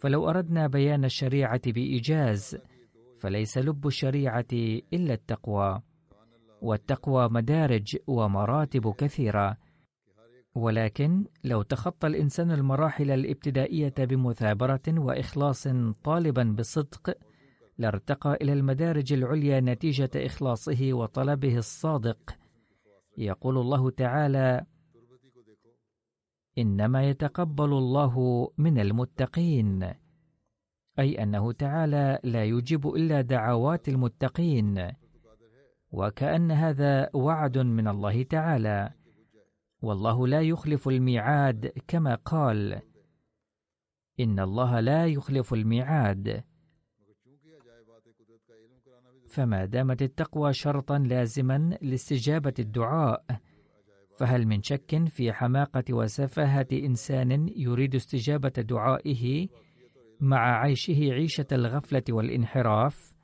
[0.00, 2.58] فلو أردنا بيان الشريعة بإيجاز
[3.18, 4.52] فليس لب الشريعة
[4.92, 5.82] إلا التقوى.
[6.62, 9.56] والتقوى مدارج ومراتب كثيرة.
[10.54, 15.68] ولكن لو تخطى الإنسان المراحل الابتدائية بمثابرة وإخلاص
[16.04, 17.16] طالبا بصدق
[17.78, 22.36] لارتقى إلى المدارج العليا نتيجة إخلاصه وطلبه الصادق.
[23.18, 24.66] يقول الله تعالى
[26.58, 29.94] إنما يتقبل الله من المتقين.
[30.98, 34.92] أي أنه تعالى لا يجيب إلا دعوات المتقين.
[35.92, 38.90] وكأن هذا وعد من الله تعالى.
[39.82, 42.80] والله لا يخلف الميعاد كما قال
[44.20, 46.44] إن الله لا يخلف الميعاد.
[49.36, 53.24] فما دامت التقوى شرطا لازما لاستجابة الدعاء
[54.18, 59.48] فهل من شك في حماقة وسفاهة إنسان يريد استجابة دعائه
[60.20, 63.15] مع عيشه عيشة الغفلة والانحراف؟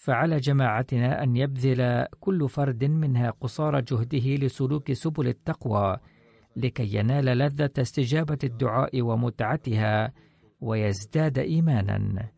[0.00, 5.96] فعلى جماعتنا أن يبذل كل فرد منها قصارى جهده لسلوك سبل التقوى
[6.56, 10.12] لكي ينال لذة استجابة الدعاء ومتعتها
[10.60, 12.28] ويزداد إيمانا.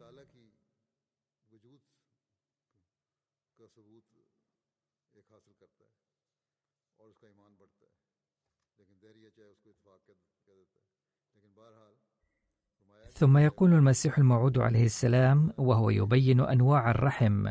[13.23, 17.49] ثم يقول المسيح الموعود عليه السلام وهو يبين أنواع الرحم.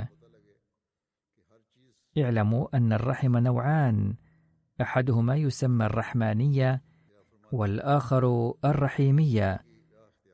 [2.18, 4.16] اعلموا أن الرحم نوعان
[4.82, 6.82] أحدهما يسمى الرحمانية
[7.52, 9.60] والآخر الرحيمية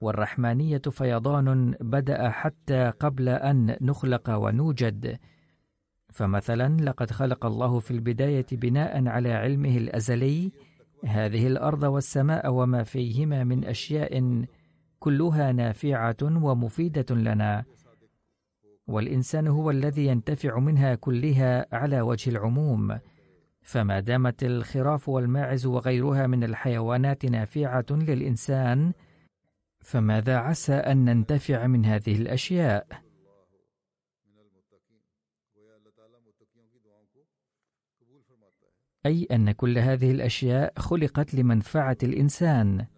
[0.01, 5.19] والرحمانية فيضان بدأ حتى قبل أن نخلق ونوجد.
[6.09, 10.51] فمثلا لقد خلق الله في البداية بناء على علمه الأزلي
[11.05, 14.45] هذه الأرض والسماء وما فيهما من أشياء
[15.07, 17.65] كلها نافعة ومفيدة لنا.
[18.87, 22.99] والإنسان هو الذي ينتفع منها كلها على وجه العموم.
[23.61, 28.93] فما دامت الخراف والماعز وغيرها من الحيوانات نافعة للإنسان
[29.79, 32.87] فماذا عسى أن ننتفع من هذه الأشياء؟
[39.05, 42.96] أي أن كل هذه الأشياء خلقت لمنفعة الإنسان.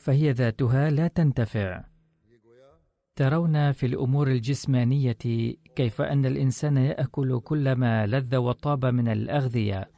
[0.00, 1.84] فهي ذاتها لا تنتفع.
[3.16, 5.18] ترون في الأمور الجسمانية
[5.76, 9.90] كيف أن الإنسان يأكل كل ما لذ وطاب من الأغذية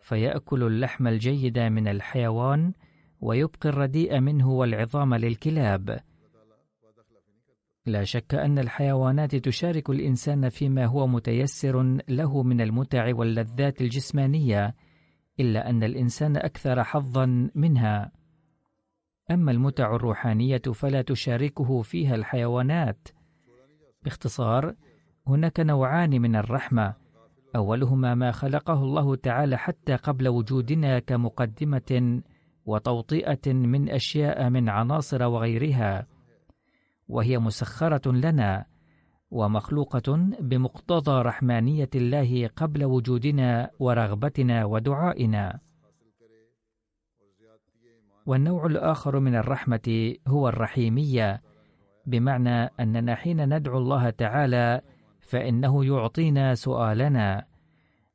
[0.00, 2.72] فيأكل اللحم الجيد من الحيوان
[3.20, 6.00] ويبقي الرديء منه والعظام للكلاب.
[7.86, 14.74] لا شك أن الحيوانات تشارك الإنسان فيما هو متيسر له من المتع واللذات الجسمانية
[15.40, 18.21] إلا أن الإنسان أكثر حظا منها.
[19.30, 23.08] أما المتع الروحانية فلا تشاركه فيها الحيوانات.
[24.02, 24.74] باختصار
[25.26, 26.94] هناك نوعان من الرحمة.
[27.56, 32.22] أولهما ما خلقه الله تعالى حتى قبل وجودنا كمقدمة
[32.66, 36.06] وتوطئة من أشياء من عناصر وغيرها.
[37.08, 38.64] وهي مسخرة لنا
[39.30, 45.60] ومخلوقة بمقتضى رحمانية الله قبل وجودنا ورغبتنا ودعائنا.
[48.26, 51.42] والنوع الآخر من الرحمة هو الرحيمية
[52.06, 54.80] بمعنى أننا حين ندعو الله تعالى
[55.20, 57.44] فإنه يعطينا سؤالنا.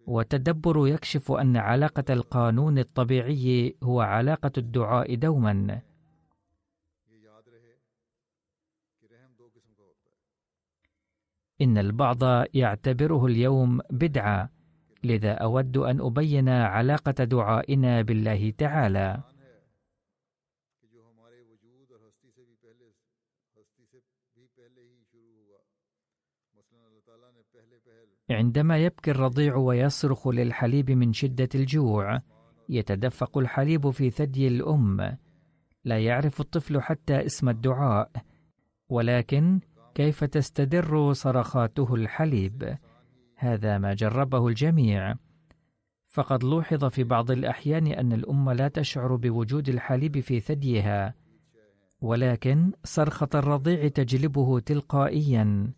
[0.08, 5.82] والتدبر يكشف أن علاقة القانون الطبيعي هو علاقة الدعاء دوما.
[11.62, 14.50] إن البعض يعتبره اليوم بدعة
[15.04, 19.37] لذا أود أن أبين علاقة دعائنا بالله تعالى.
[28.30, 32.22] عندما يبكي الرضيع ويصرخ للحليب من شدة الجوع
[32.70, 35.18] يتدفق الحليب في ثدي الأم.
[35.86, 38.12] لا يعرف الطفل حتى اسم الدعاء.
[38.90, 39.60] ولكن
[39.96, 42.78] كيف تستدر صرخاته الحليب؟
[43.36, 45.16] هذا ما جربه الجميع.
[46.08, 51.14] فقد لوحظ في بعض الأحيان أن الأم لا تشعر بوجود الحليب في ثديها.
[52.02, 55.74] ولكن صرخة الرضيع تجلبه تلقائيا.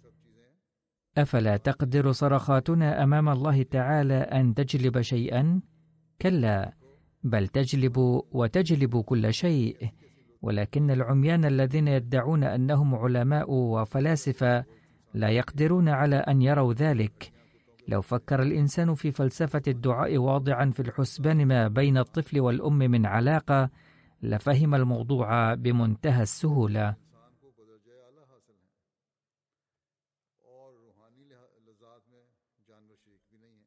[1.17, 5.61] أفلا تقدر صرخاتنا أمام الله تعالى أن تجلب شيئا؟
[6.21, 6.73] كلا
[7.23, 7.97] بل تجلب
[8.31, 9.89] وتجلب كل شيء
[10.41, 14.65] ولكن العميان الذين يدعون أنهم علماء وفلاسفة
[15.13, 17.31] لا يقدرون على أن يروا ذلك
[17.87, 23.69] لو فكر الإنسان في فلسفة الدعاء واضعا في الحسبان ما بين الطفل والأم من علاقة
[24.23, 26.95] لفهم الموضوع بمنتهى السهولة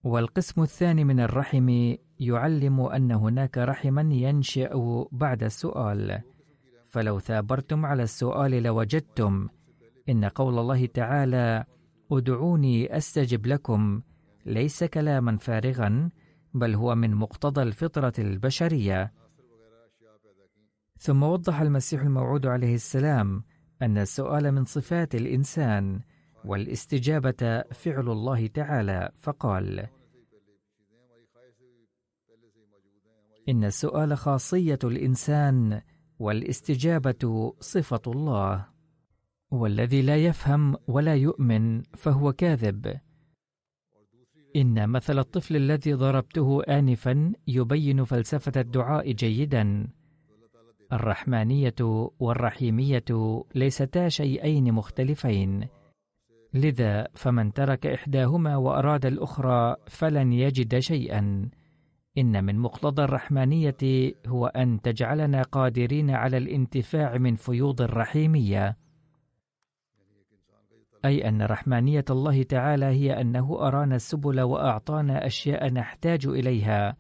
[0.05, 4.70] والقسم الثاني من الرحم يعلم أن هناك رحما ينشأ
[5.12, 6.20] بعد السؤال.
[6.86, 9.48] فلو ثابرتم على السؤال لوجدتم.
[10.09, 11.64] إن قول الله تعالى
[12.12, 14.03] ادعوني أستجب لكم
[14.46, 16.11] ليس كلاما فارغا
[16.55, 19.12] بل هو من مقتضى الفطرة البشرية.
[20.98, 23.44] ثم وضح المسيح الموعود عليه السلام
[23.82, 26.00] أن السؤال من صفات الإنسان.
[26.45, 29.88] والاستجابة فعل الله تعالى فقال
[33.49, 35.80] إن السؤال خاصية الإنسان
[36.18, 38.66] والاستجابة صفة الله.
[39.51, 43.01] والذي لا يفهم ولا يؤمن فهو كاذب.
[44.57, 49.88] إن مثل الطفل الذي ضربته آنفا يبين فلسفة الدعاء جيدا.
[50.93, 53.05] الرحمانية والرحيمية
[53.55, 55.68] ليستا شيئين مختلفين.
[56.55, 61.50] لذا فمن ترك إحداهما وأراد الأخرى فلن يجد شيئا.
[62.18, 68.76] إن من مقتضى الرحمانية هو أن تجعلنا قادرين على الانتفاع من فيوض الرحيمية.
[71.05, 76.96] أي أن رحمانية الله تعالى هي أنه أرانا السبل وأعطانا أشياء نحتاج إليها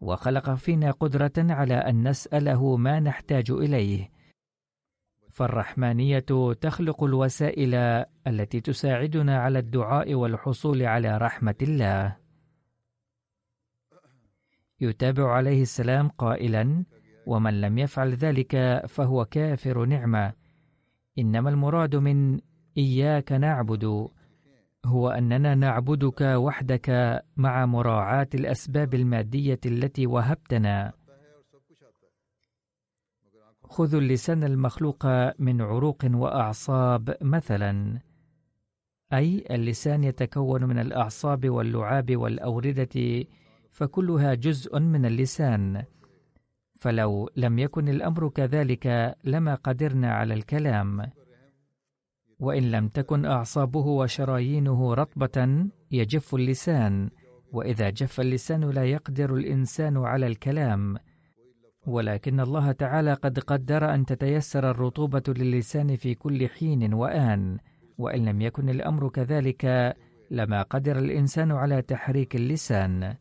[0.00, 4.13] وخلق فينا قدرة على أن نسأله ما نحتاج إليه.
[5.34, 6.26] فالرحمانية
[6.60, 7.74] تخلق الوسائل
[8.26, 12.16] التي تساعدنا على الدعاء والحصول على رحمة الله.
[14.80, 16.84] يتابع عليه السلام قائلا
[17.26, 20.32] ومن لم يفعل ذلك فهو كافر نعمة.
[21.18, 22.40] إنما المراد من
[22.78, 24.08] إياك نعبد
[24.86, 30.92] هو أننا نعبدك وحدك مع مراعاة الأسباب المادية التي وهبتنا.
[33.74, 35.06] خذوا اللسان المخلوق
[35.38, 38.00] من عروق وأعصاب مثلا
[39.12, 43.24] أي اللسان يتكون من الأعصاب واللعاب والأوردة
[43.70, 45.84] فكلها جزء من اللسان.
[46.74, 51.10] فلو لم يكن الأمر كذلك لما قدرنا على الكلام.
[52.38, 57.10] وإن لم تكن أعصابه وشرايينه رطبة يجف اللسان.
[57.52, 60.98] وإذا جف اللسان لا يقدر الإنسان على الكلام.
[61.86, 67.58] ولكن الله تعالى قد قدر أن تتيسر الرطوبة للسان في كل حين وآن
[67.98, 69.94] وإن لم يكن الأمر كذلك
[70.30, 73.14] لما قدر الإنسان على تحريك اللسان.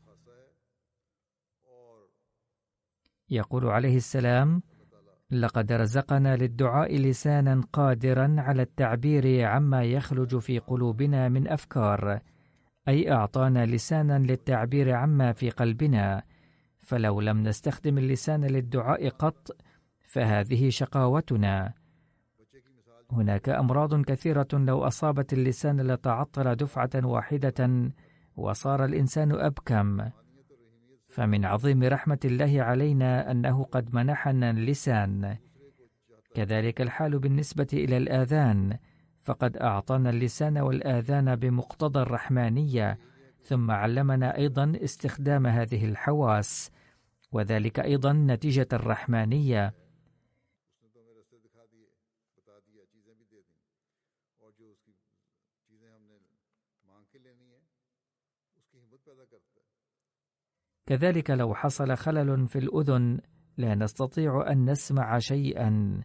[3.30, 4.62] يقول عليه السلام
[5.32, 12.20] لقد رزقنا للدعاء لسانا قادرا على التعبير عما يخلج في قلوبنا من أفكار
[12.88, 16.24] أي أعطانا لسانا للتعبير عما في قلبنا
[16.84, 19.56] فلو لم نستخدم اللسان للدعاء قط
[20.08, 21.74] فهذه شقاوتنا.
[23.12, 27.92] هناك أمراض كثيرة لو أصابت اللسان لتعطل دفعة واحدة
[28.36, 30.10] وصار الإنسان أبكم.
[31.08, 35.38] فمن عظيم رحمة الله علينا أنه قد منحنا اللسان.
[36.36, 38.78] كذلك الحال بالنسبة إلى الآذان
[39.22, 42.98] فقد أعطانا اللسان والآذان بمقتضى الرحمانية.
[43.44, 46.72] ثم علمنا أيضا استخدام هذه الحواس
[47.32, 49.74] وذلك أيضا نتيجة الرحمانية.
[60.86, 63.22] كذلك لو حصل خلل في الأذن
[63.58, 66.04] لا نستطيع أن نسمع شيئا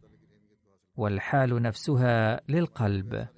[0.96, 3.37] والحال نفسها للقلب.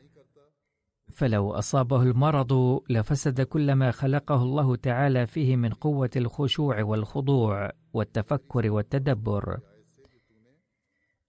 [1.11, 8.71] فلو أصابه المرض لفسد كل ما خلقه الله تعالى فيه من قوة الخشوع والخضوع والتفكر
[8.71, 9.61] والتدبر.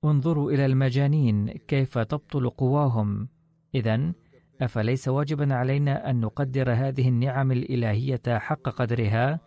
[0.05, 3.27] انظروا إلى المجانين كيف تبطل قواهم.
[3.75, 4.13] إذا
[4.61, 9.39] أفليس واجبا علينا أن نقدر هذه النعم الإلهية حق قدرها؟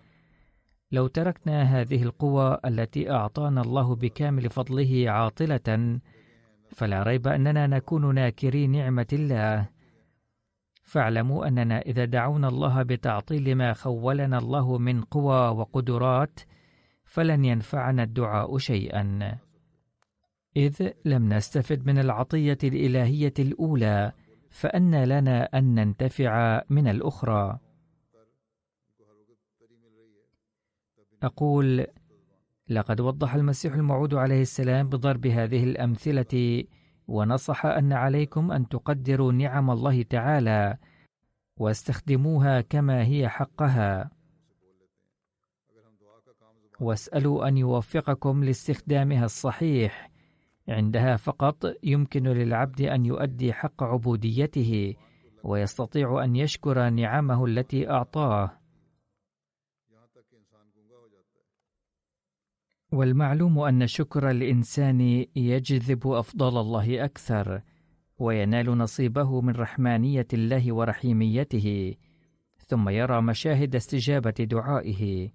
[0.93, 6.01] لو تركنا هذه القوى التي أعطانا الله بكامل فضله عاطلة
[6.71, 9.74] فلا ريب أننا نكون ناكري نعمة الله.
[10.95, 16.41] فاعلموا أننا إذا دعونا الله بتعطيل ما خولنا الله من قوى وقدرات
[17.05, 19.39] فلن ينفعنا الدعاء شيئا.
[20.57, 24.13] إذ لم نستفد من العطية الإلهية الأولى
[24.51, 27.59] فأن لنا أن ننتفع من الأخرى.
[31.23, 31.87] أقول
[32.69, 36.65] لقد وضح المسيح الموعود عليه السلام بضرب هذه الأمثلة
[37.09, 40.77] ونصح أن عليكم أن تقدروا نعم الله تعالى
[41.57, 44.11] واستخدموها كما هي حقها.
[46.81, 50.11] واسألوا أن يوفقكم لاستخدامها الصحيح.
[50.69, 54.95] عندها فقط يمكن للعبد أن يؤدي حق عبوديته
[55.45, 58.64] ويستطيع أن يشكر نعمه التي أعطاه.
[62.95, 65.01] والمعلوم أن شكر الإنسان
[65.37, 67.63] يجذب أفضل الله أكثر
[68.19, 71.95] وينال نصيبه من رحمانية الله ورحيميته
[72.67, 75.31] ثم يرى مشاهد استجابة دعائه.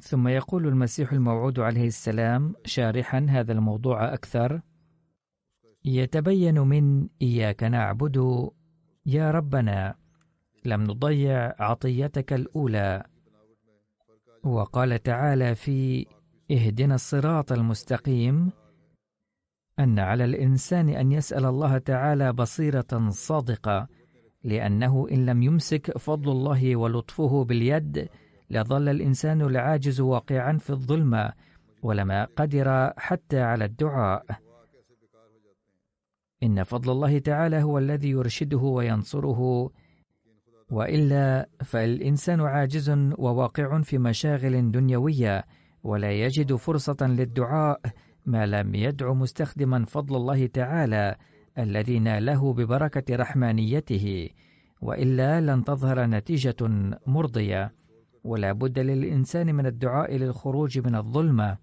[0.00, 4.60] ثم يقول المسيح الموعود عليه السلام شارحا هذا الموضوع أكثر
[5.94, 8.48] يتبين من إياك نعبد
[9.06, 9.94] يا ربنا
[10.64, 13.02] لم نضيع عطيتك الأولى.
[14.44, 16.06] وقال تعالى في
[16.50, 18.50] اهدنا الصراط المستقيم
[19.78, 23.88] أن على الإنسان أن يسأل الله تعالى بصيرة صادقة
[24.44, 28.08] لأنه إن لم يمسك فضل الله ولطفه باليد
[28.50, 31.32] لظل الإنسان العاجز واقعا في الظلمة
[31.82, 34.47] ولما قدر حتى على الدعاء.
[36.42, 39.70] إن فضل الله تعالى هو الذي يرشده وينصره
[40.70, 45.44] وإلا فالإنسان عاجز وواقع في مشاغل دنيوية
[45.82, 47.80] ولا يجد فرصة للدعاء
[48.26, 51.16] ما لم يدع مستخدما فضل الله تعالى
[51.58, 54.28] الذي ناله ببركة رحمانيته
[54.82, 56.56] وإلا لن تظهر نتيجة
[57.06, 57.78] مرضية.
[58.24, 61.58] ولا بد للإنسان من الدعاء للخروج من الظلمة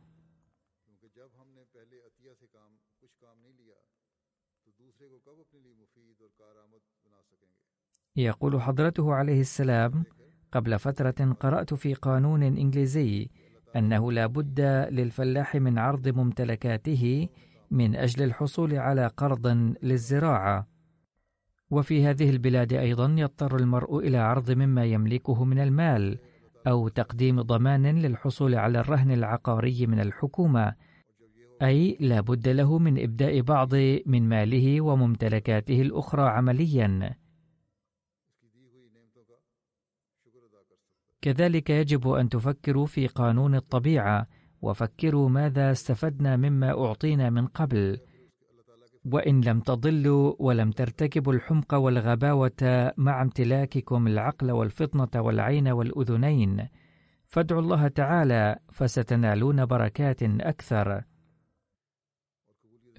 [8.17, 10.03] يقول حضرته عليه السلام
[10.51, 13.29] قبل فترة قرأت في قانون إنجليزي
[13.75, 14.61] أنه لا بد
[14.91, 17.27] للفلاح من عرض ممتلكاته
[17.71, 19.47] من أجل الحصول على قرض
[19.83, 20.67] للزراعة.
[21.69, 26.19] وفي هذه البلاد أيضا يضطر المرء إلى عرض مما يملكه من المال
[26.67, 30.73] أو تقديم ضمان للحصول على الرهن العقاري من الحكومة
[31.61, 37.15] أي لا بد له من إبداء بعض من ماله وممتلكاته الأخرى عملياً.
[41.21, 44.27] كذلك يجب أن تفكروا في قانون الطبيعة
[44.61, 47.99] وفكروا ماذا استفدنا مما أعطينا من قبل.
[49.05, 56.67] وإن لم تضلوا ولم ترتكبوا الحمق والغباوة مع امتلاككم العقل والفطنة والعين والأذنين.
[57.25, 61.03] فادعوا الله تعالى فستنالون بركات أكثر.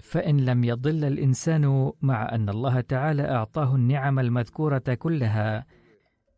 [0.01, 5.65] فإن لم يضل الإنسان مع أن الله تعالى أعطاه النعم المذكورة كلها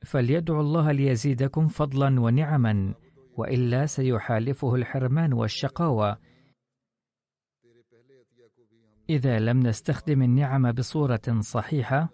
[0.05, 2.93] فليدعو الله ليزيدكم فضلا ونعما
[3.37, 6.17] وإلا سيحالفه الحرمان والشقاوة.
[9.09, 12.09] إذا لم نستخدم النعم بصورة صحيحة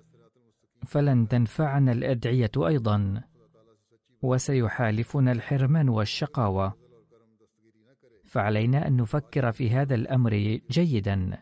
[0.85, 3.23] فلن تنفعنا الأدعية أيضا.
[4.21, 6.73] وسيحالفنا الحرمان والشقاوة.
[8.25, 11.39] فعلينا أن نفكر في هذا الأمر جيدا.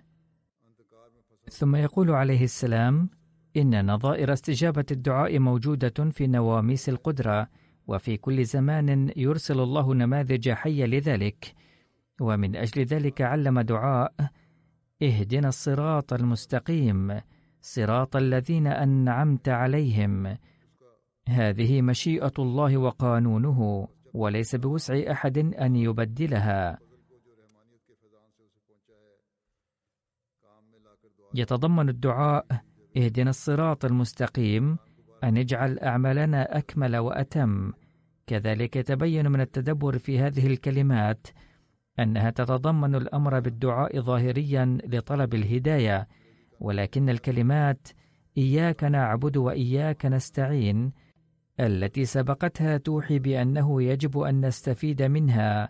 [1.49, 3.09] ثم يقول عليه السلام
[3.57, 7.47] إن نظائر استجابة الدعاء موجودة في نواميس القدرة
[7.87, 11.53] وفي كل زمان يرسل الله نماذج حية لذلك.
[12.21, 14.13] ومن أجل ذلك علم دعاء
[15.01, 17.21] اهدنا الصراط المستقيم
[17.61, 20.37] صراط الذين أنعمت عليهم.
[21.27, 26.79] هذه مشيئة الله وقانونه وليس بوسع أحد أن يبدلها.
[31.35, 32.45] يتضمن الدعاء
[32.97, 34.77] اهدنا الصراط المستقيم
[35.23, 37.71] أن اجعل أعمالنا أكمل وأتم.
[38.27, 41.27] كذلك يتبين من التدبر في هذه الكلمات
[41.99, 46.07] أنها تتضمن الأمر بالدعاء ظاهريا لطلب الهداية
[46.59, 47.87] ولكن الكلمات
[48.37, 50.91] إياك نعبد وإياك نستعين
[51.59, 55.69] التي سبقتها توحي بأنه يجب أن نستفيد منها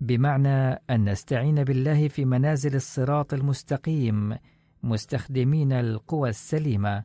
[0.00, 4.36] بمعنى أن نستعين بالله في منازل الصراط المستقيم.
[4.82, 7.04] مستخدمين القوى السليمة.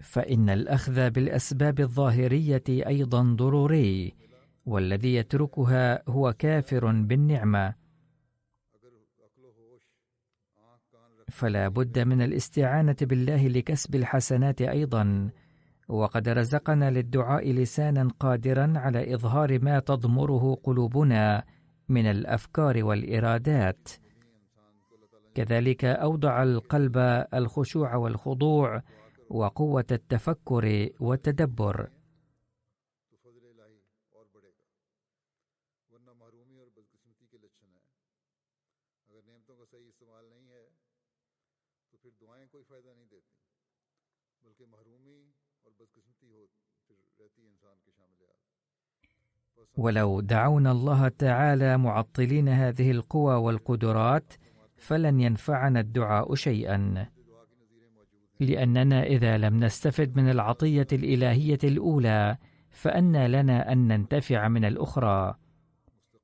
[0.00, 4.16] فإن الأخذ بالأسباب الظاهرية أيضا ضروري
[4.66, 7.77] والذي يتركها هو كافر بالنعمة.
[11.28, 15.30] فلا بد من الاستعانة بالله لكسب الحسنات أيضا.
[15.88, 21.44] وقد رزقنا للدعاء لسانا قادرا على إظهار ما تضمره قلوبنا
[21.88, 23.88] من الأفكار والإرادات.
[25.34, 26.96] كذلك أوضع القلب
[27.34, 28.82] الخشوع والخضوع
[29.30, 31.88] وقوة التفكر والتدبر.
[49.78, 54.32] ولو دعونا الله تعالى معطلين هذه القوى والقدرات
[54.76, 57.06] فلن ينفعنا الدعاء شيئا.
[58.40, 62.36] لأننا إذا لم نستفد من العطية الإلهية الأولى
[62.70, 65.34] فانى لنا أن ننتفع من الأخرى.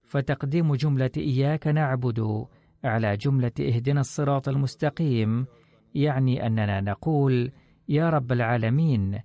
[0.02, 2.46] فتقديم جملة إياك نعبد
[2.84, 5.46] على جملة اهدنا الصراط المستقيم
[5.94, 7.52] يعني أننا نقول
[7.88, 9.20] يا رب العالمين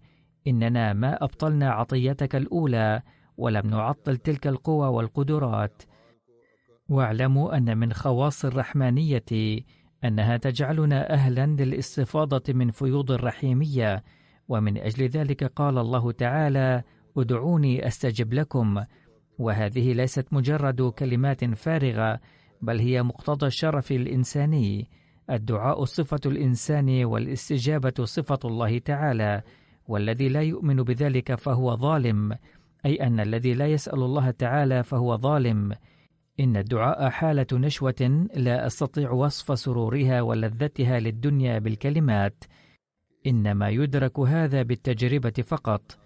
[0.48, 3.02] إننا ما أبطلنا عطيتك الأولى
[3.40, 5.84] ولم نعطل تلك القوى والقدرات.
[6.90, 9.62] واعلموا أن من خواص الرحمانية
[10.04, 14.04] أنها تجعلنا أهلا للاستفاضة من فيوض الرحيمية
[14.48, 16.84] ومن أجل ذلك قال الله تعالى
[17.18, 18.84] ادعوني أستجب لكم.
[19.40, 22.20] وهذه ليست مجرد كلمات فارغة
[22.62, 24.90] بل هي مقتضى الشرف الإنساني.
[25.30, 29.42] الدعاء صفة الإنسان والاستجابة صفة الله تعالى
[29.88, 32.38] والذي لا يؤمن بذلك فهو ظالم.
[32.86, 35.74] أي أن الذي لا يسأل الله تعالى فهو ظالم.
[36.40, 42.44] إن الدعاء حالة نشوة لا أستطيع وصف سرورها ولذتها للدنيا بالكلمات.
[43.28, 45.98] إنما يدرك هذا بالتجربة فقط.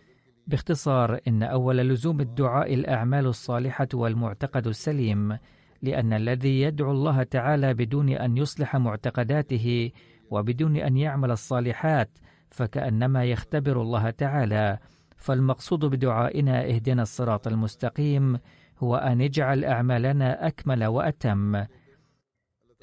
[0.47, 5.37] باختصار إن أول لزوم الدعاء الأعمال الصالحة والمعتقد السليم
[5.81, 9.91] لأن الذي يدعو الله تعالى بدون أن يصلح معتقداته
[10.29, 12.09] وبدون أن يعمل الصالحات
[12.49, 14.79] فكأنما يختبر الله تعالى.
[15.23, 18.39] فالمقصود بدعائنا اهدنا الصراط المستقيم
[18.79, 21.65] هو أن يجعل أعمالنا أكمل وأتم.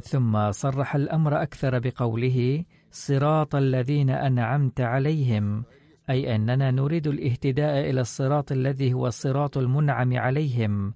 [0.03, 5.65] ثم صرح الأمر أكثر بقوله صراط الذين أنعمت عليهم
[6.11, 10.95] أي أننا نريد الاهتداء إلى الصراط الذي هو الصراط المنعم عليهم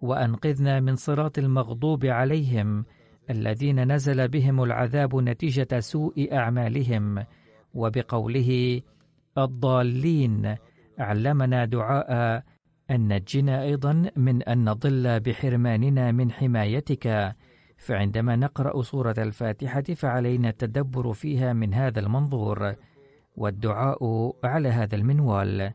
[0.00, 2.84] وأنقذنا من صراط المغضوب عليهم
[3.30, 7.24] الذين نزل بهم العذاب نتيجة سوء أعمالهم.
[7.74, 8.80] وبقوله
[9.38, 10.56] الضالين
[10.98, 12.42] علمنا دعاء
[12.90, 17.34] أن نجنا أيضا من أن نضل بحرماننا من حمايتك.
[17.76, 22.74] فعندما نقرأ سورة الفاتحة فعلينا التدبر فيها من هذا المنظور
[23.36, 25.72] والدعاء على هذا المنوال.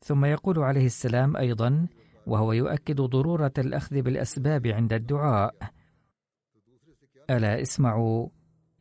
[0.00, 1.86] ثم يقول عليه السلام أيضا
[2.26, 5.54] وهو يؤكد ضرورة الأخذ بالأسباب عند الدعاء.
[7.30, 8.28] ألا اسمعوا.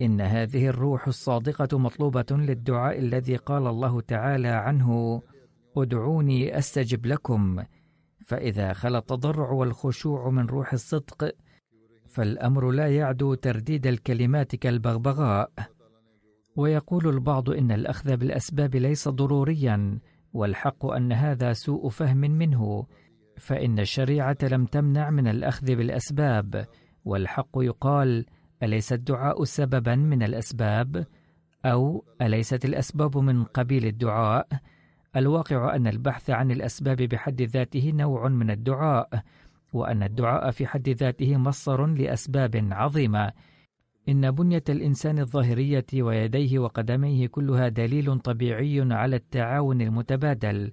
[0.02, 5.22] إن هذه الروح الصادقة مطلوبة للدعاء الذي قال الله تعالى عنه
[5.78, 7.64] ادعوني أستجب لكم.
[8.26, 11.32] فإذا خلا التضرع والخشوع من روح الصدق
[12.08, 15.52] فالأمر لا يعدو ترديد الكلمات كالبغبغاء.
[16.56, 20.00] ويقول البعض إن الأخذ بالأسباب ليس ضروريا
[20.34, 22.86] والحق أن هذا سوء فهم منه.
[23.38, 26.66] فإن الشريعة لم تمنع من الأخذ بالأسباب
[27.06, 28.26] والحق يقال
[28.64, 31.06] أليس الدعاء سببا من الأسباب؟
[31.66, 34.48] أو أليست الأسباب من قبيل الدعاء؟
[35.16, 39.10] الواقع أن البحث عن الأسباب بحد ذاته نوع من الدعاء
[39.74, 43.32] وأن الدعاء في حد ذاته مصدر لأسباب عظيمة
[44.10, 50.72] إن بنية الإنسان الظاهرية ويديه وقدميه كلها دليل طبيعي على التعاون المتبادل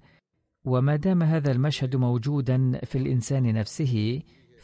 [0.65, 4.23] وما دام هذا المشهد موجودا في الإنسان نفسه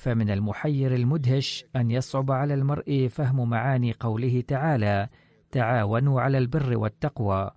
[0.08, 5.08] فمن المحير المدهش أن يصعب على المرء فهم معاني قوله تعالى
[5.50, 7.50] تعاونوا على البر والتقوى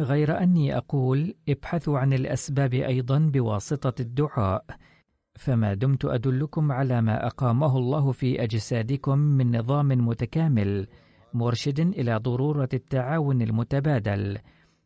[0.00, 4.64] غير أني أقول ابحثوا عن الأسباب أيضا بواسطة الدعاء
[5.34, 10.86] فما دمت أدلكم على ما أقامه الله في أجسادكم من نظام متكامل
[11.34, 14.38] مرشد إلى ضرورة التعاون المتبادل.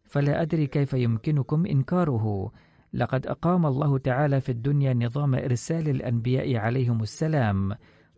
[0.05, 2.53] فلا أدري كيف يمكنكم إنكاره.
[2.97, 7.75] لقد أقام الله تعالى في الدنيا نظام إرسال الأنبياء عليهم السلام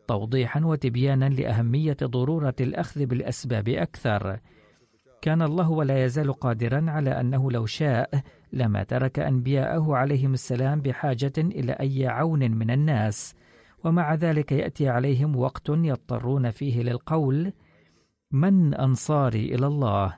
[0.09, 4.39] توضيحا وتبيانا لأهمية ضرورة الأخذ بالأسباب أكثر.
[5.22, 8.11] كان الله ولا يزال قادرا على أنه لو شاء
[8.53, 13.35] لما ترك أنبياءه عليهم السلام بحاجة إلى أي عون من الناس
[13.85, 17.53] ومع ذلك يأتي عليهم وقت يضطرون فيه للقول
[18.31, 20.16] من أنصاري إلى الله؟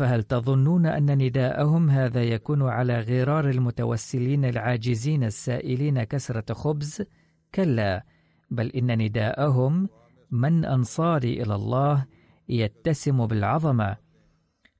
[0.00, 7.02] فهل تظنون أن نداءهم هذا يكون على غرار المتوسلين العاجزين السائلين كسرة خبز؟
[7.54, 8.04] كلا
[8.50, 9.88] بل إن نداءهم
[10.30, 12.06] من أنصاري إلى الله
[12.48, 13.96] يتسم بالعظمة.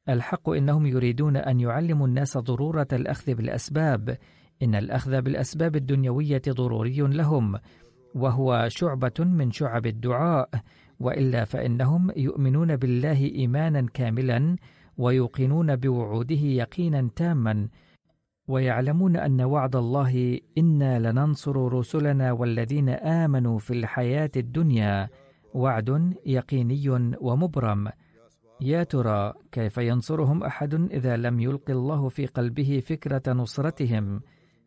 [0.09, 4.19] الحق إنهم يريدون أن يعلموا الناس ضرورة الأخذ بالأسباب.
[4.63, 7.59] إن الأخذ بالأسباب الدنيوية ضروري لهم
[8.15, 10.51] وهو شعبة من شعب الدعاء.
[11.01, 14.57] وإلا فإنهم يؤمنون بالله إيمانا كاملا
[15.01, 17.69] ويوقنون بوعوده يقينا تاما
[18.49, 25.09] ويعلمون أن وعد الله إنا لننصر رسلنا والذين آمنوا في الحياة الدنيا.
[25.55, 27.89] وعد يقيني ومبرم.
[28.61, 34.21] يا ترى كيف ينصرهم أحد إذا لم يلق الله في قلبه فكرة نصرتهم؟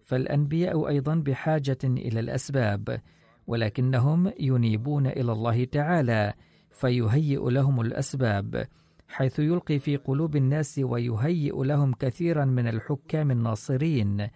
[0.03, 3.01] فالأنبياء أيضا بحاجة إلى الأسباب
[3.47, 6.33] ولكنهم ينيبون إلى الله تعالى
[6.71, 8.67] فيهيئ لهم الأسباب.
[9.13, 14.27] حيث يلقي في قلوب الناس ويهيئ لهم كثيرا من الحكام الناصرين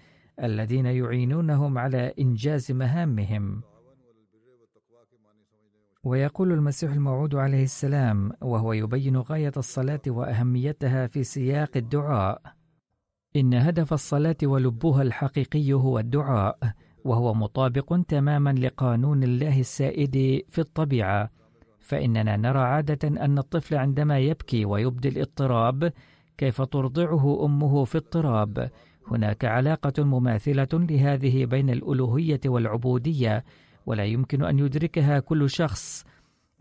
[0.43, 3.61] الذين يعينونهم على إنجاز مهامهم.
[6.03, 12.41] ويقول المسيح الموعود عليه السلام وهو يبين غاية الصلاة وأهميتها في سياق الدعاء.
[13.36, 16.59] إن هدف الصلاة ولبها الحقيقي هو الدعاء
[17.05, 21.36] وهو مطابق تماما لقانون الله السائد في الطبيعة.
[21.88, 25.93] فإننا نرى عادة أن الطفل عندما يبكي ويبدي الاضطراب
[26.38, 28.69] كيف ترضعه أمه في اضطراب.
[29.11, 33.43] هناك علاقة مماثلة لهذه بين الألوهية والعبودية
[33.85, 36.05] ولا يمكن أن يدركها كل شخص.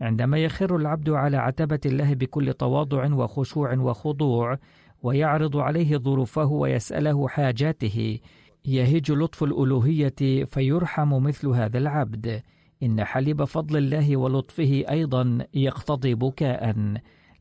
[0.01, 4.57] عندما يخر العبد على عتبة الله بكل تواضع وخشوع وخضوع
[5.03, 8.19] ويعرض عليه ظروفه ويسأله حاجاته
[8.65, 12.41] يهج لطف الألوهية فيرحم مثل هذا العبد.
[12.83, 16.75] إن حليب فضل الله ولطفه أيضا يقتضي بكاء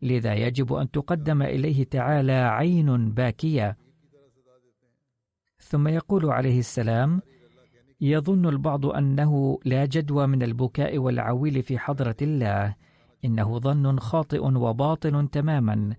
[0.03, 3.76] لذا يجب أن تقدم إليه تعالى عين باكية.
[5.59, 7.20] ثم يقول عليه السلام
[8.01, 12.74] يظن البعض أنه لا جدوى من البكاء والعويل في حضرة الله
[13.24, 15.97] إنه ظن خاطئ وباطل تماما.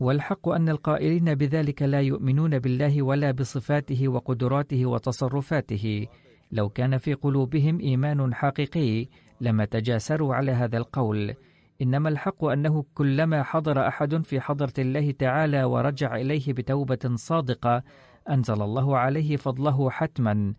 [0.00, 6.06] والحق أن القائلين بذلك لا يؤمنون بالله ولا بصفاته وقدراته وتصرفاته.
[6.52, 9.08] لو كان في قلوبهم إيمان حقيقي
[9.40, 11.34] لما تجاسروا على هذا القول.
[11.82, 17.82] إنما الحق أنه كلما حضر أحد في حضرة الله تعالى ورجع إليه بتوبة صادقة
[18.30, 20.54] أنزل الله عليه فضله حتما.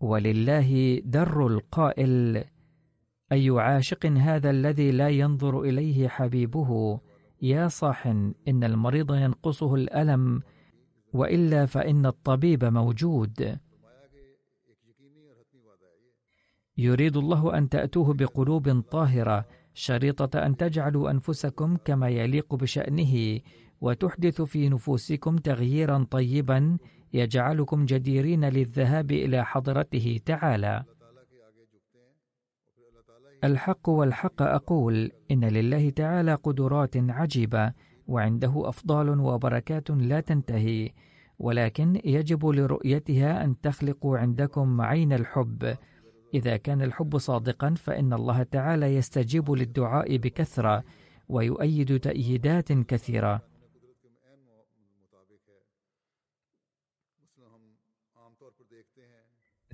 [0.00, 2.44] ولله در القائل
[3.32, 7.00] أي عاشق هذا الذي لا ينظر إليه حبيبه؟
[7.42, 8.06] يا صاح
[8.48, 10.42] إن المريض ينقصه الألم
[11.12, 13.58] وإلا فإن الطبيب موجود.
[16.78, 19.44] يريد الله أن تأتوه بقلوب طاهرة
[19.74, 23.40] شريطة أن تجعلوا أنفسكم كما يليق بشأنه
[23.80, 26.78] وتحدث في نفوسكم تغييرا طيبا
[27.12, 30.84] يجعلكم جديرين للذهاب إلى حضرته تعالى.
[33.44, 37.72] الحق والحق أقول إن لله تعالى قدرات عجيبة
[38.06, 40.90] وعنده أفضال وبركات لا تنتهي
[41.38, 45.76] ولكن يجب لرؤيتها أن تخلق عندكم عين الحب.
[46.34, 50.84] إذا كان الحب صادقا فإن الله تعالى يستجيب للدعاء بكثرة
[51.28, 53.42] ويؤيد تأييدات كثيرة.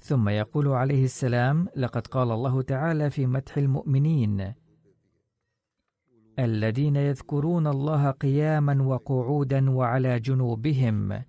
[0.01, 4.55] ثم يقول عليه السلام لقد قال الله تعالى في مدح المؤمنين
[6.39, 11.23] الذين يذكرون الله قياما وقعودا وعلى جنوبهم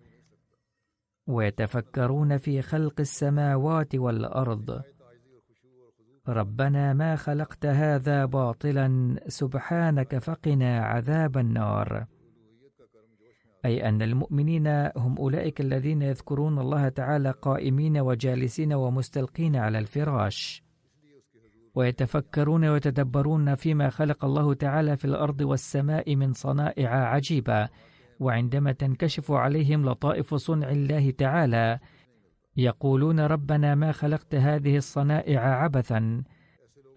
[1.27, 4.81] ويتفكرون في خلق السماوات والأرض
[6.27, 12.05] ربنا ما خلقت هذا باطلا سبحانك فقنا عذاب النار.
[13.65, 14.67] أي أن المؤمنين
[14.97, 20.63] هم أولئك الذين يذكرون الله تعالى قائمين وجالسين ومستلقين على الفراش.
[21.75, 27.69] ويتفكرون ويتدبرون فيما خلق الله تعالى في الأرض والسماء من صنائع عجيبة
[28.19, 31.79] وعندما تنكشف عليهم لطائف صنع الله تعالى
[32.57, 36.23] يقولون ربنا ما خلقت هذه الصنائع عبثا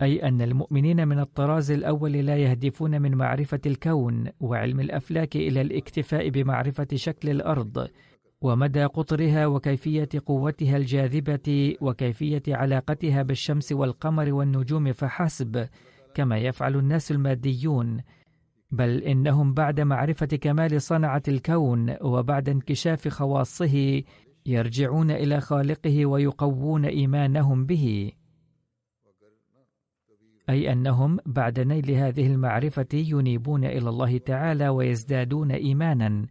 [0.02, 6.28] أي أن المؤمنين من الطراز الأول لا يهدفون من معرفة الكون وعلم الأفلاك إلى الاكتفاء
[6.28, 7.88] بمعرفة شكل الأرض
[8.40, 15.68] ومدى قطرها وكيفية قوتها الجاذبة وكيفية علاقتها بالشمس والقمر والنجوم فحسب
[16.14, 18.00] كما يفعل الناس الماديون.
[18.70, 24.02] بل إنهم بعد معرفة كمال صنعة الكون وبعد انكشاف خواصه
[24.46, 28.12] يرجعون إلى خالقه ويقوون إيمانهم به.
[30.50, 36.26] أي أنهم بعد نيل هذه المعرفة ينيبون إلى الله تعالى ويزدادون إيمانا.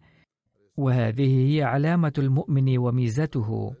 [0.76, 3.74] وهذه هي علامة المؤمن وميزته.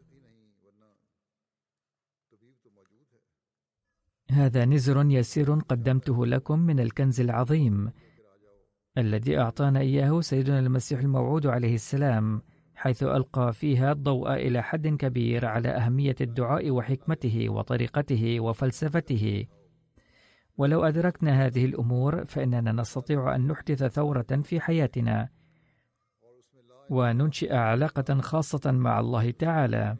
[4.30, 7.92] هذا نزر يسير قدمته لكم من الكنز العظيم
[8.98, 12.42] الذي أعطانا إياه سيدنا المسيح الموعود عليه السلام.
[12.84, 19.46] حيث ألقى فيها الضوء إلى حد كبير على أهمية الدعاء وحكمته وطريقته وفلسفته.
[20.56, 25.28] ولو أدركنا هذه الأمور فإننا نستطيع أن نحدث ثورة في حياتنا.
[26.90, 29.96] وننشئ علاقة خاصة مع الله تعالى.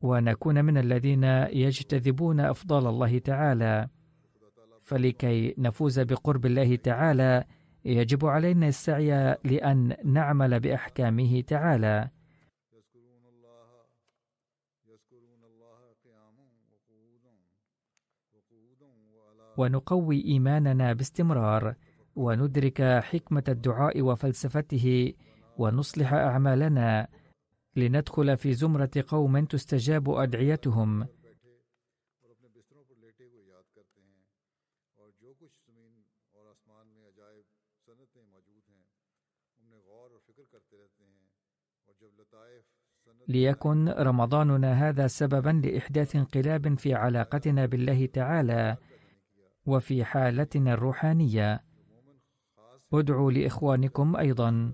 [0.00, 3.88] ونكون من الذين يجتذبون أفضال الله تعالى.
[4.82, 7.44] فلكي نفوز بقرب الله تعالى
[7.84, 12.10] يجب علينا السعي لأن نعمل بأحكامه تعالى.
[19.58, 21.74] ونقوي إيماننا باستمرار
[22.16, 25.12] وندرك حكمة الدعاء وفلسفته
[25.58, 27.08] ونصلح أعمالنا
[27.76, 31.06] لندخل في زمرة قوم تستجاب أدعيتهم.
[43.28, 48.76] ليكن رمضاننا هذا سببا لإحداث انقلاب في علاقتنا بالله تعالى
[49.66, 51.60] وفي حالتنا الروحانية.
[52.92, 54.72] ادعوا لإخوانكم أيضا.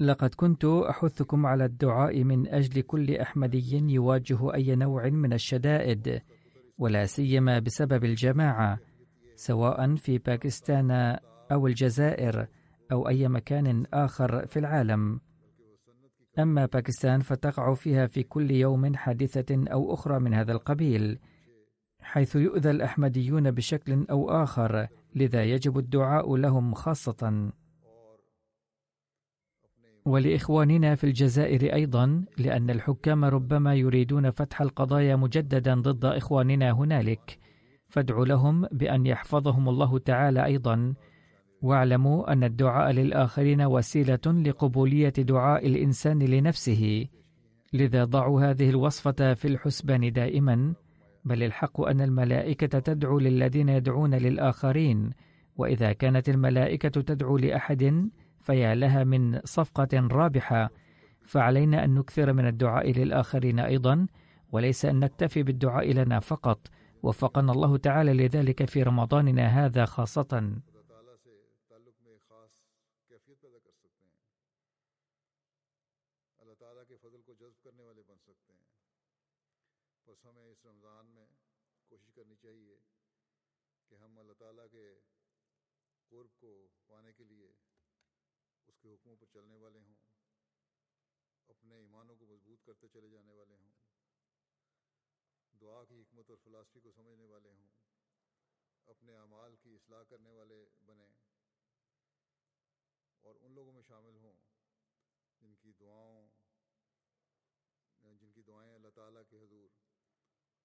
[0.00, 6.22] لقد كنت أحثكم على الدعاء من أجل كل أحمدي يواجه أي نوع من الشدائد
[6.78, 8.78] ولا سيما بسبب الجماعة
[9.34, 11.18] سواء في باكستان
[11.52, 12.46] أو الجزائر
[12.92, 15.20] أو أي مكان آخر في العالم.
[16.38, 21.18] أما باكستان فتقع فيها في كل يوم حادثة أو أخرى من هذا القبيل
[22.00, 27.50] حيث يؤذى الأحمديون بشكل أو آخر لذا يجب الدعاء لهم خاصة.
[30.04, 37.38] ولإخواننا في الجزائر أيضا لأن الحكام ربما يريدون فتح القضايا مجددا ضد إخواننا هنالك
[37.88, 40.94] فادعوا لهم بأن يحفظهم الله تعالى أيضا
[41.62, 47.06] واعلموا أن الدعاء للآخرين وسيلة لقبولية دعاء الإنسان لنفسه
[47.72, 50.74] لذا ضعوا هذه الوصفة في الحسبان دائما
[51.24, 55.10] بل الحق أن الملائكة تدعو للذين يدعون للآخرين
[55.56, 58.10] وإذا كانت الملائكة تدعو لأحد
[58.40, 60.70] فيا لها من صفقة رابحة.
[61.26, 64.06] فعلينا أن نكثر من الدعاء للآخرين أيضا
[64.52, 66.66] وليس أن نكتفي بالدعاء لنا فقط.
[67.02, 70.52] وفقنا الله تعالى لذلك في رمضاننا هذا خاصة.
[92.80, 93.72] کرتے چلے جانے والے ہوں۔
[95.60, 97.68] دعا کی حکمت اور فلاسفی کو سمجھنے والے ہوں۔
[98.86, 101.12] اپنے اعمال کی اصلاح کرنے والے بنیں۔
[103.20, 104.32] اور ان لوگوں میں شامل ہوں
[105.40, 106.28] جن کی دعاؤں،
[108.02, 109.70] جن کی دعائیں اللہ تعالیٰ کے حضور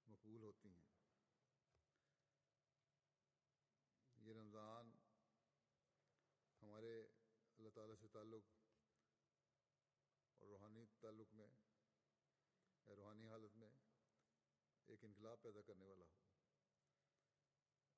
[0.07, 0.83] مقبول ہوتی ہیں۔
[4.17, 4.91] یہ رمضان
[6.61, 7.07] ہمارے
[7.57, 8.43] اللہ تعالیٰ سے تعلق
[10.37, 11.47] اور روحانی تعلق میں
[12.87, 13.69] روحانی حالت میں
[14.85, 16.11] ایک انقلاب پیدا کرنے والا ہو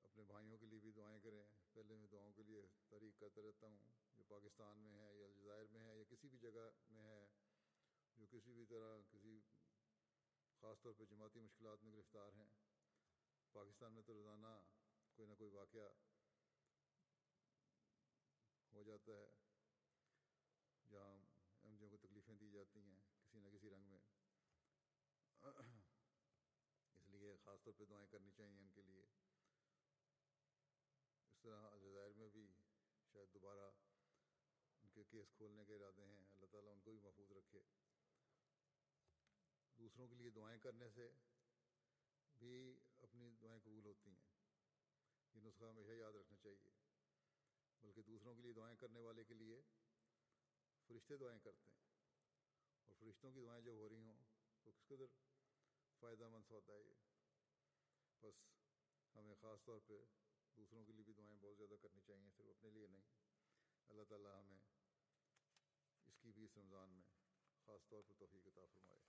[0.02, 3.66] اپنے بھائیوں کے لیے بھی دعائیں کریں۔ پہلے میں دعاؤں کے لیے تحریک کرتا رہتا
[3.66, 7.26] ہوں۔ جو پاکستان میں ہے یا الجزائر میں ہے یا کسی بھی جگہ میں ہے،
[8.16, 9.40] جو کسی بھی طرح کسی
[10.60, 12.50] خاص طور پہ جماعتی مشکلات میں گرفتار ہیں،
[13.52, 14.46] پاکستان میں تو روزانہ
[15.14, 15.88] کوئی نہ کوئی واقعہ
[18.72, 19.26] ہو جاتا ہے۔
[20.90, 21.18] جہاں
[21.62, 24.00] احمدیوں کو تکلیفیں دی جاتی ہیں، کسی نہ کسی رنگ میں
[26.94, 29.06] اس لیے خاص طور پہ دعائیں کرنی چاہیے ان کے لیے۔
[31.30, 32.52] اس طرح الجزائر میں بھی
[33.12, 33.70] شاید دوبارہ
[34.80, 37.60] ان کے کیس کھولنے کے ارادے ہیں۔ اللہ تعالیٰ ان کو بھی محفوظ رکھے۔
[39.78, 41.08] دوسروں کے لیے دعائیں کرنے سے
[42.38, 44.24] بھی اپنی دعائیں قبول ہوتی ہیں۔
[45.34, 46.70] یہ نسخہ ہمیشہ یاد رکھنا چاہیے۔
[47.80, 49.62] بلکہ دوسروں کے لیے دعائیں کرنے والے کے لیے
[50.86, 51.78] فرشتے دعائیں کرتے ہیں۔
[52.86, 54.16] اور فرشتوں کی دعائیں جب ہو رہی ہوں
[54.62, 55.06] تو کس قدر
[55.98, 57.15] فائدہ مند ہوتا ہے یہ۔
[58.22, 58.34] بس
[59.16, 60.04] ہمیں خاص طور پہ
[60.56, 63.02] دوسروں کے لیے بھی دعائیں بہت زیادہ کرنی چاہیے، صرف اپنے لیے نہیں۔
[63.88, 64.58] اللہ تعالیٰ ہمیں
[66.06, 67.04] اس کی بھی اس رمضان میں
[67.66, 69.00] خاص طور پر توفیق عطا فرمائے۔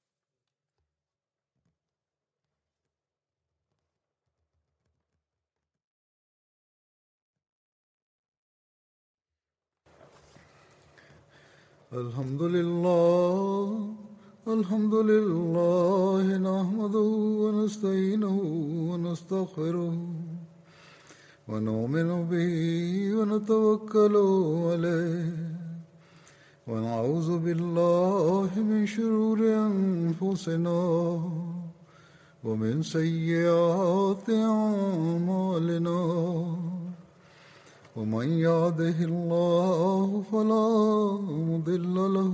[11.92, 14.07] الحمد للہ
[14.48, 17.10] الحمد لله نحمده
[17.44, 18.38] ونستعينه
[18.90, 19.98] ونستغفره
[21.50, 22.56] ونؤمن به
[23.18, 24.16] ونتوكل
[24.72, 25.32] عليه
[26.68, 30.80] ونعوذ بالله من شرور أنفسنا
[32.44, 36.00] ومن سيئات أعمالنا.
[37.96, 40.68] ومن يهده الله فلا
[41.50, 42.34] مضل له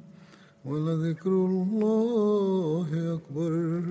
[0.65, 3.83] ولذكر الله أكبر.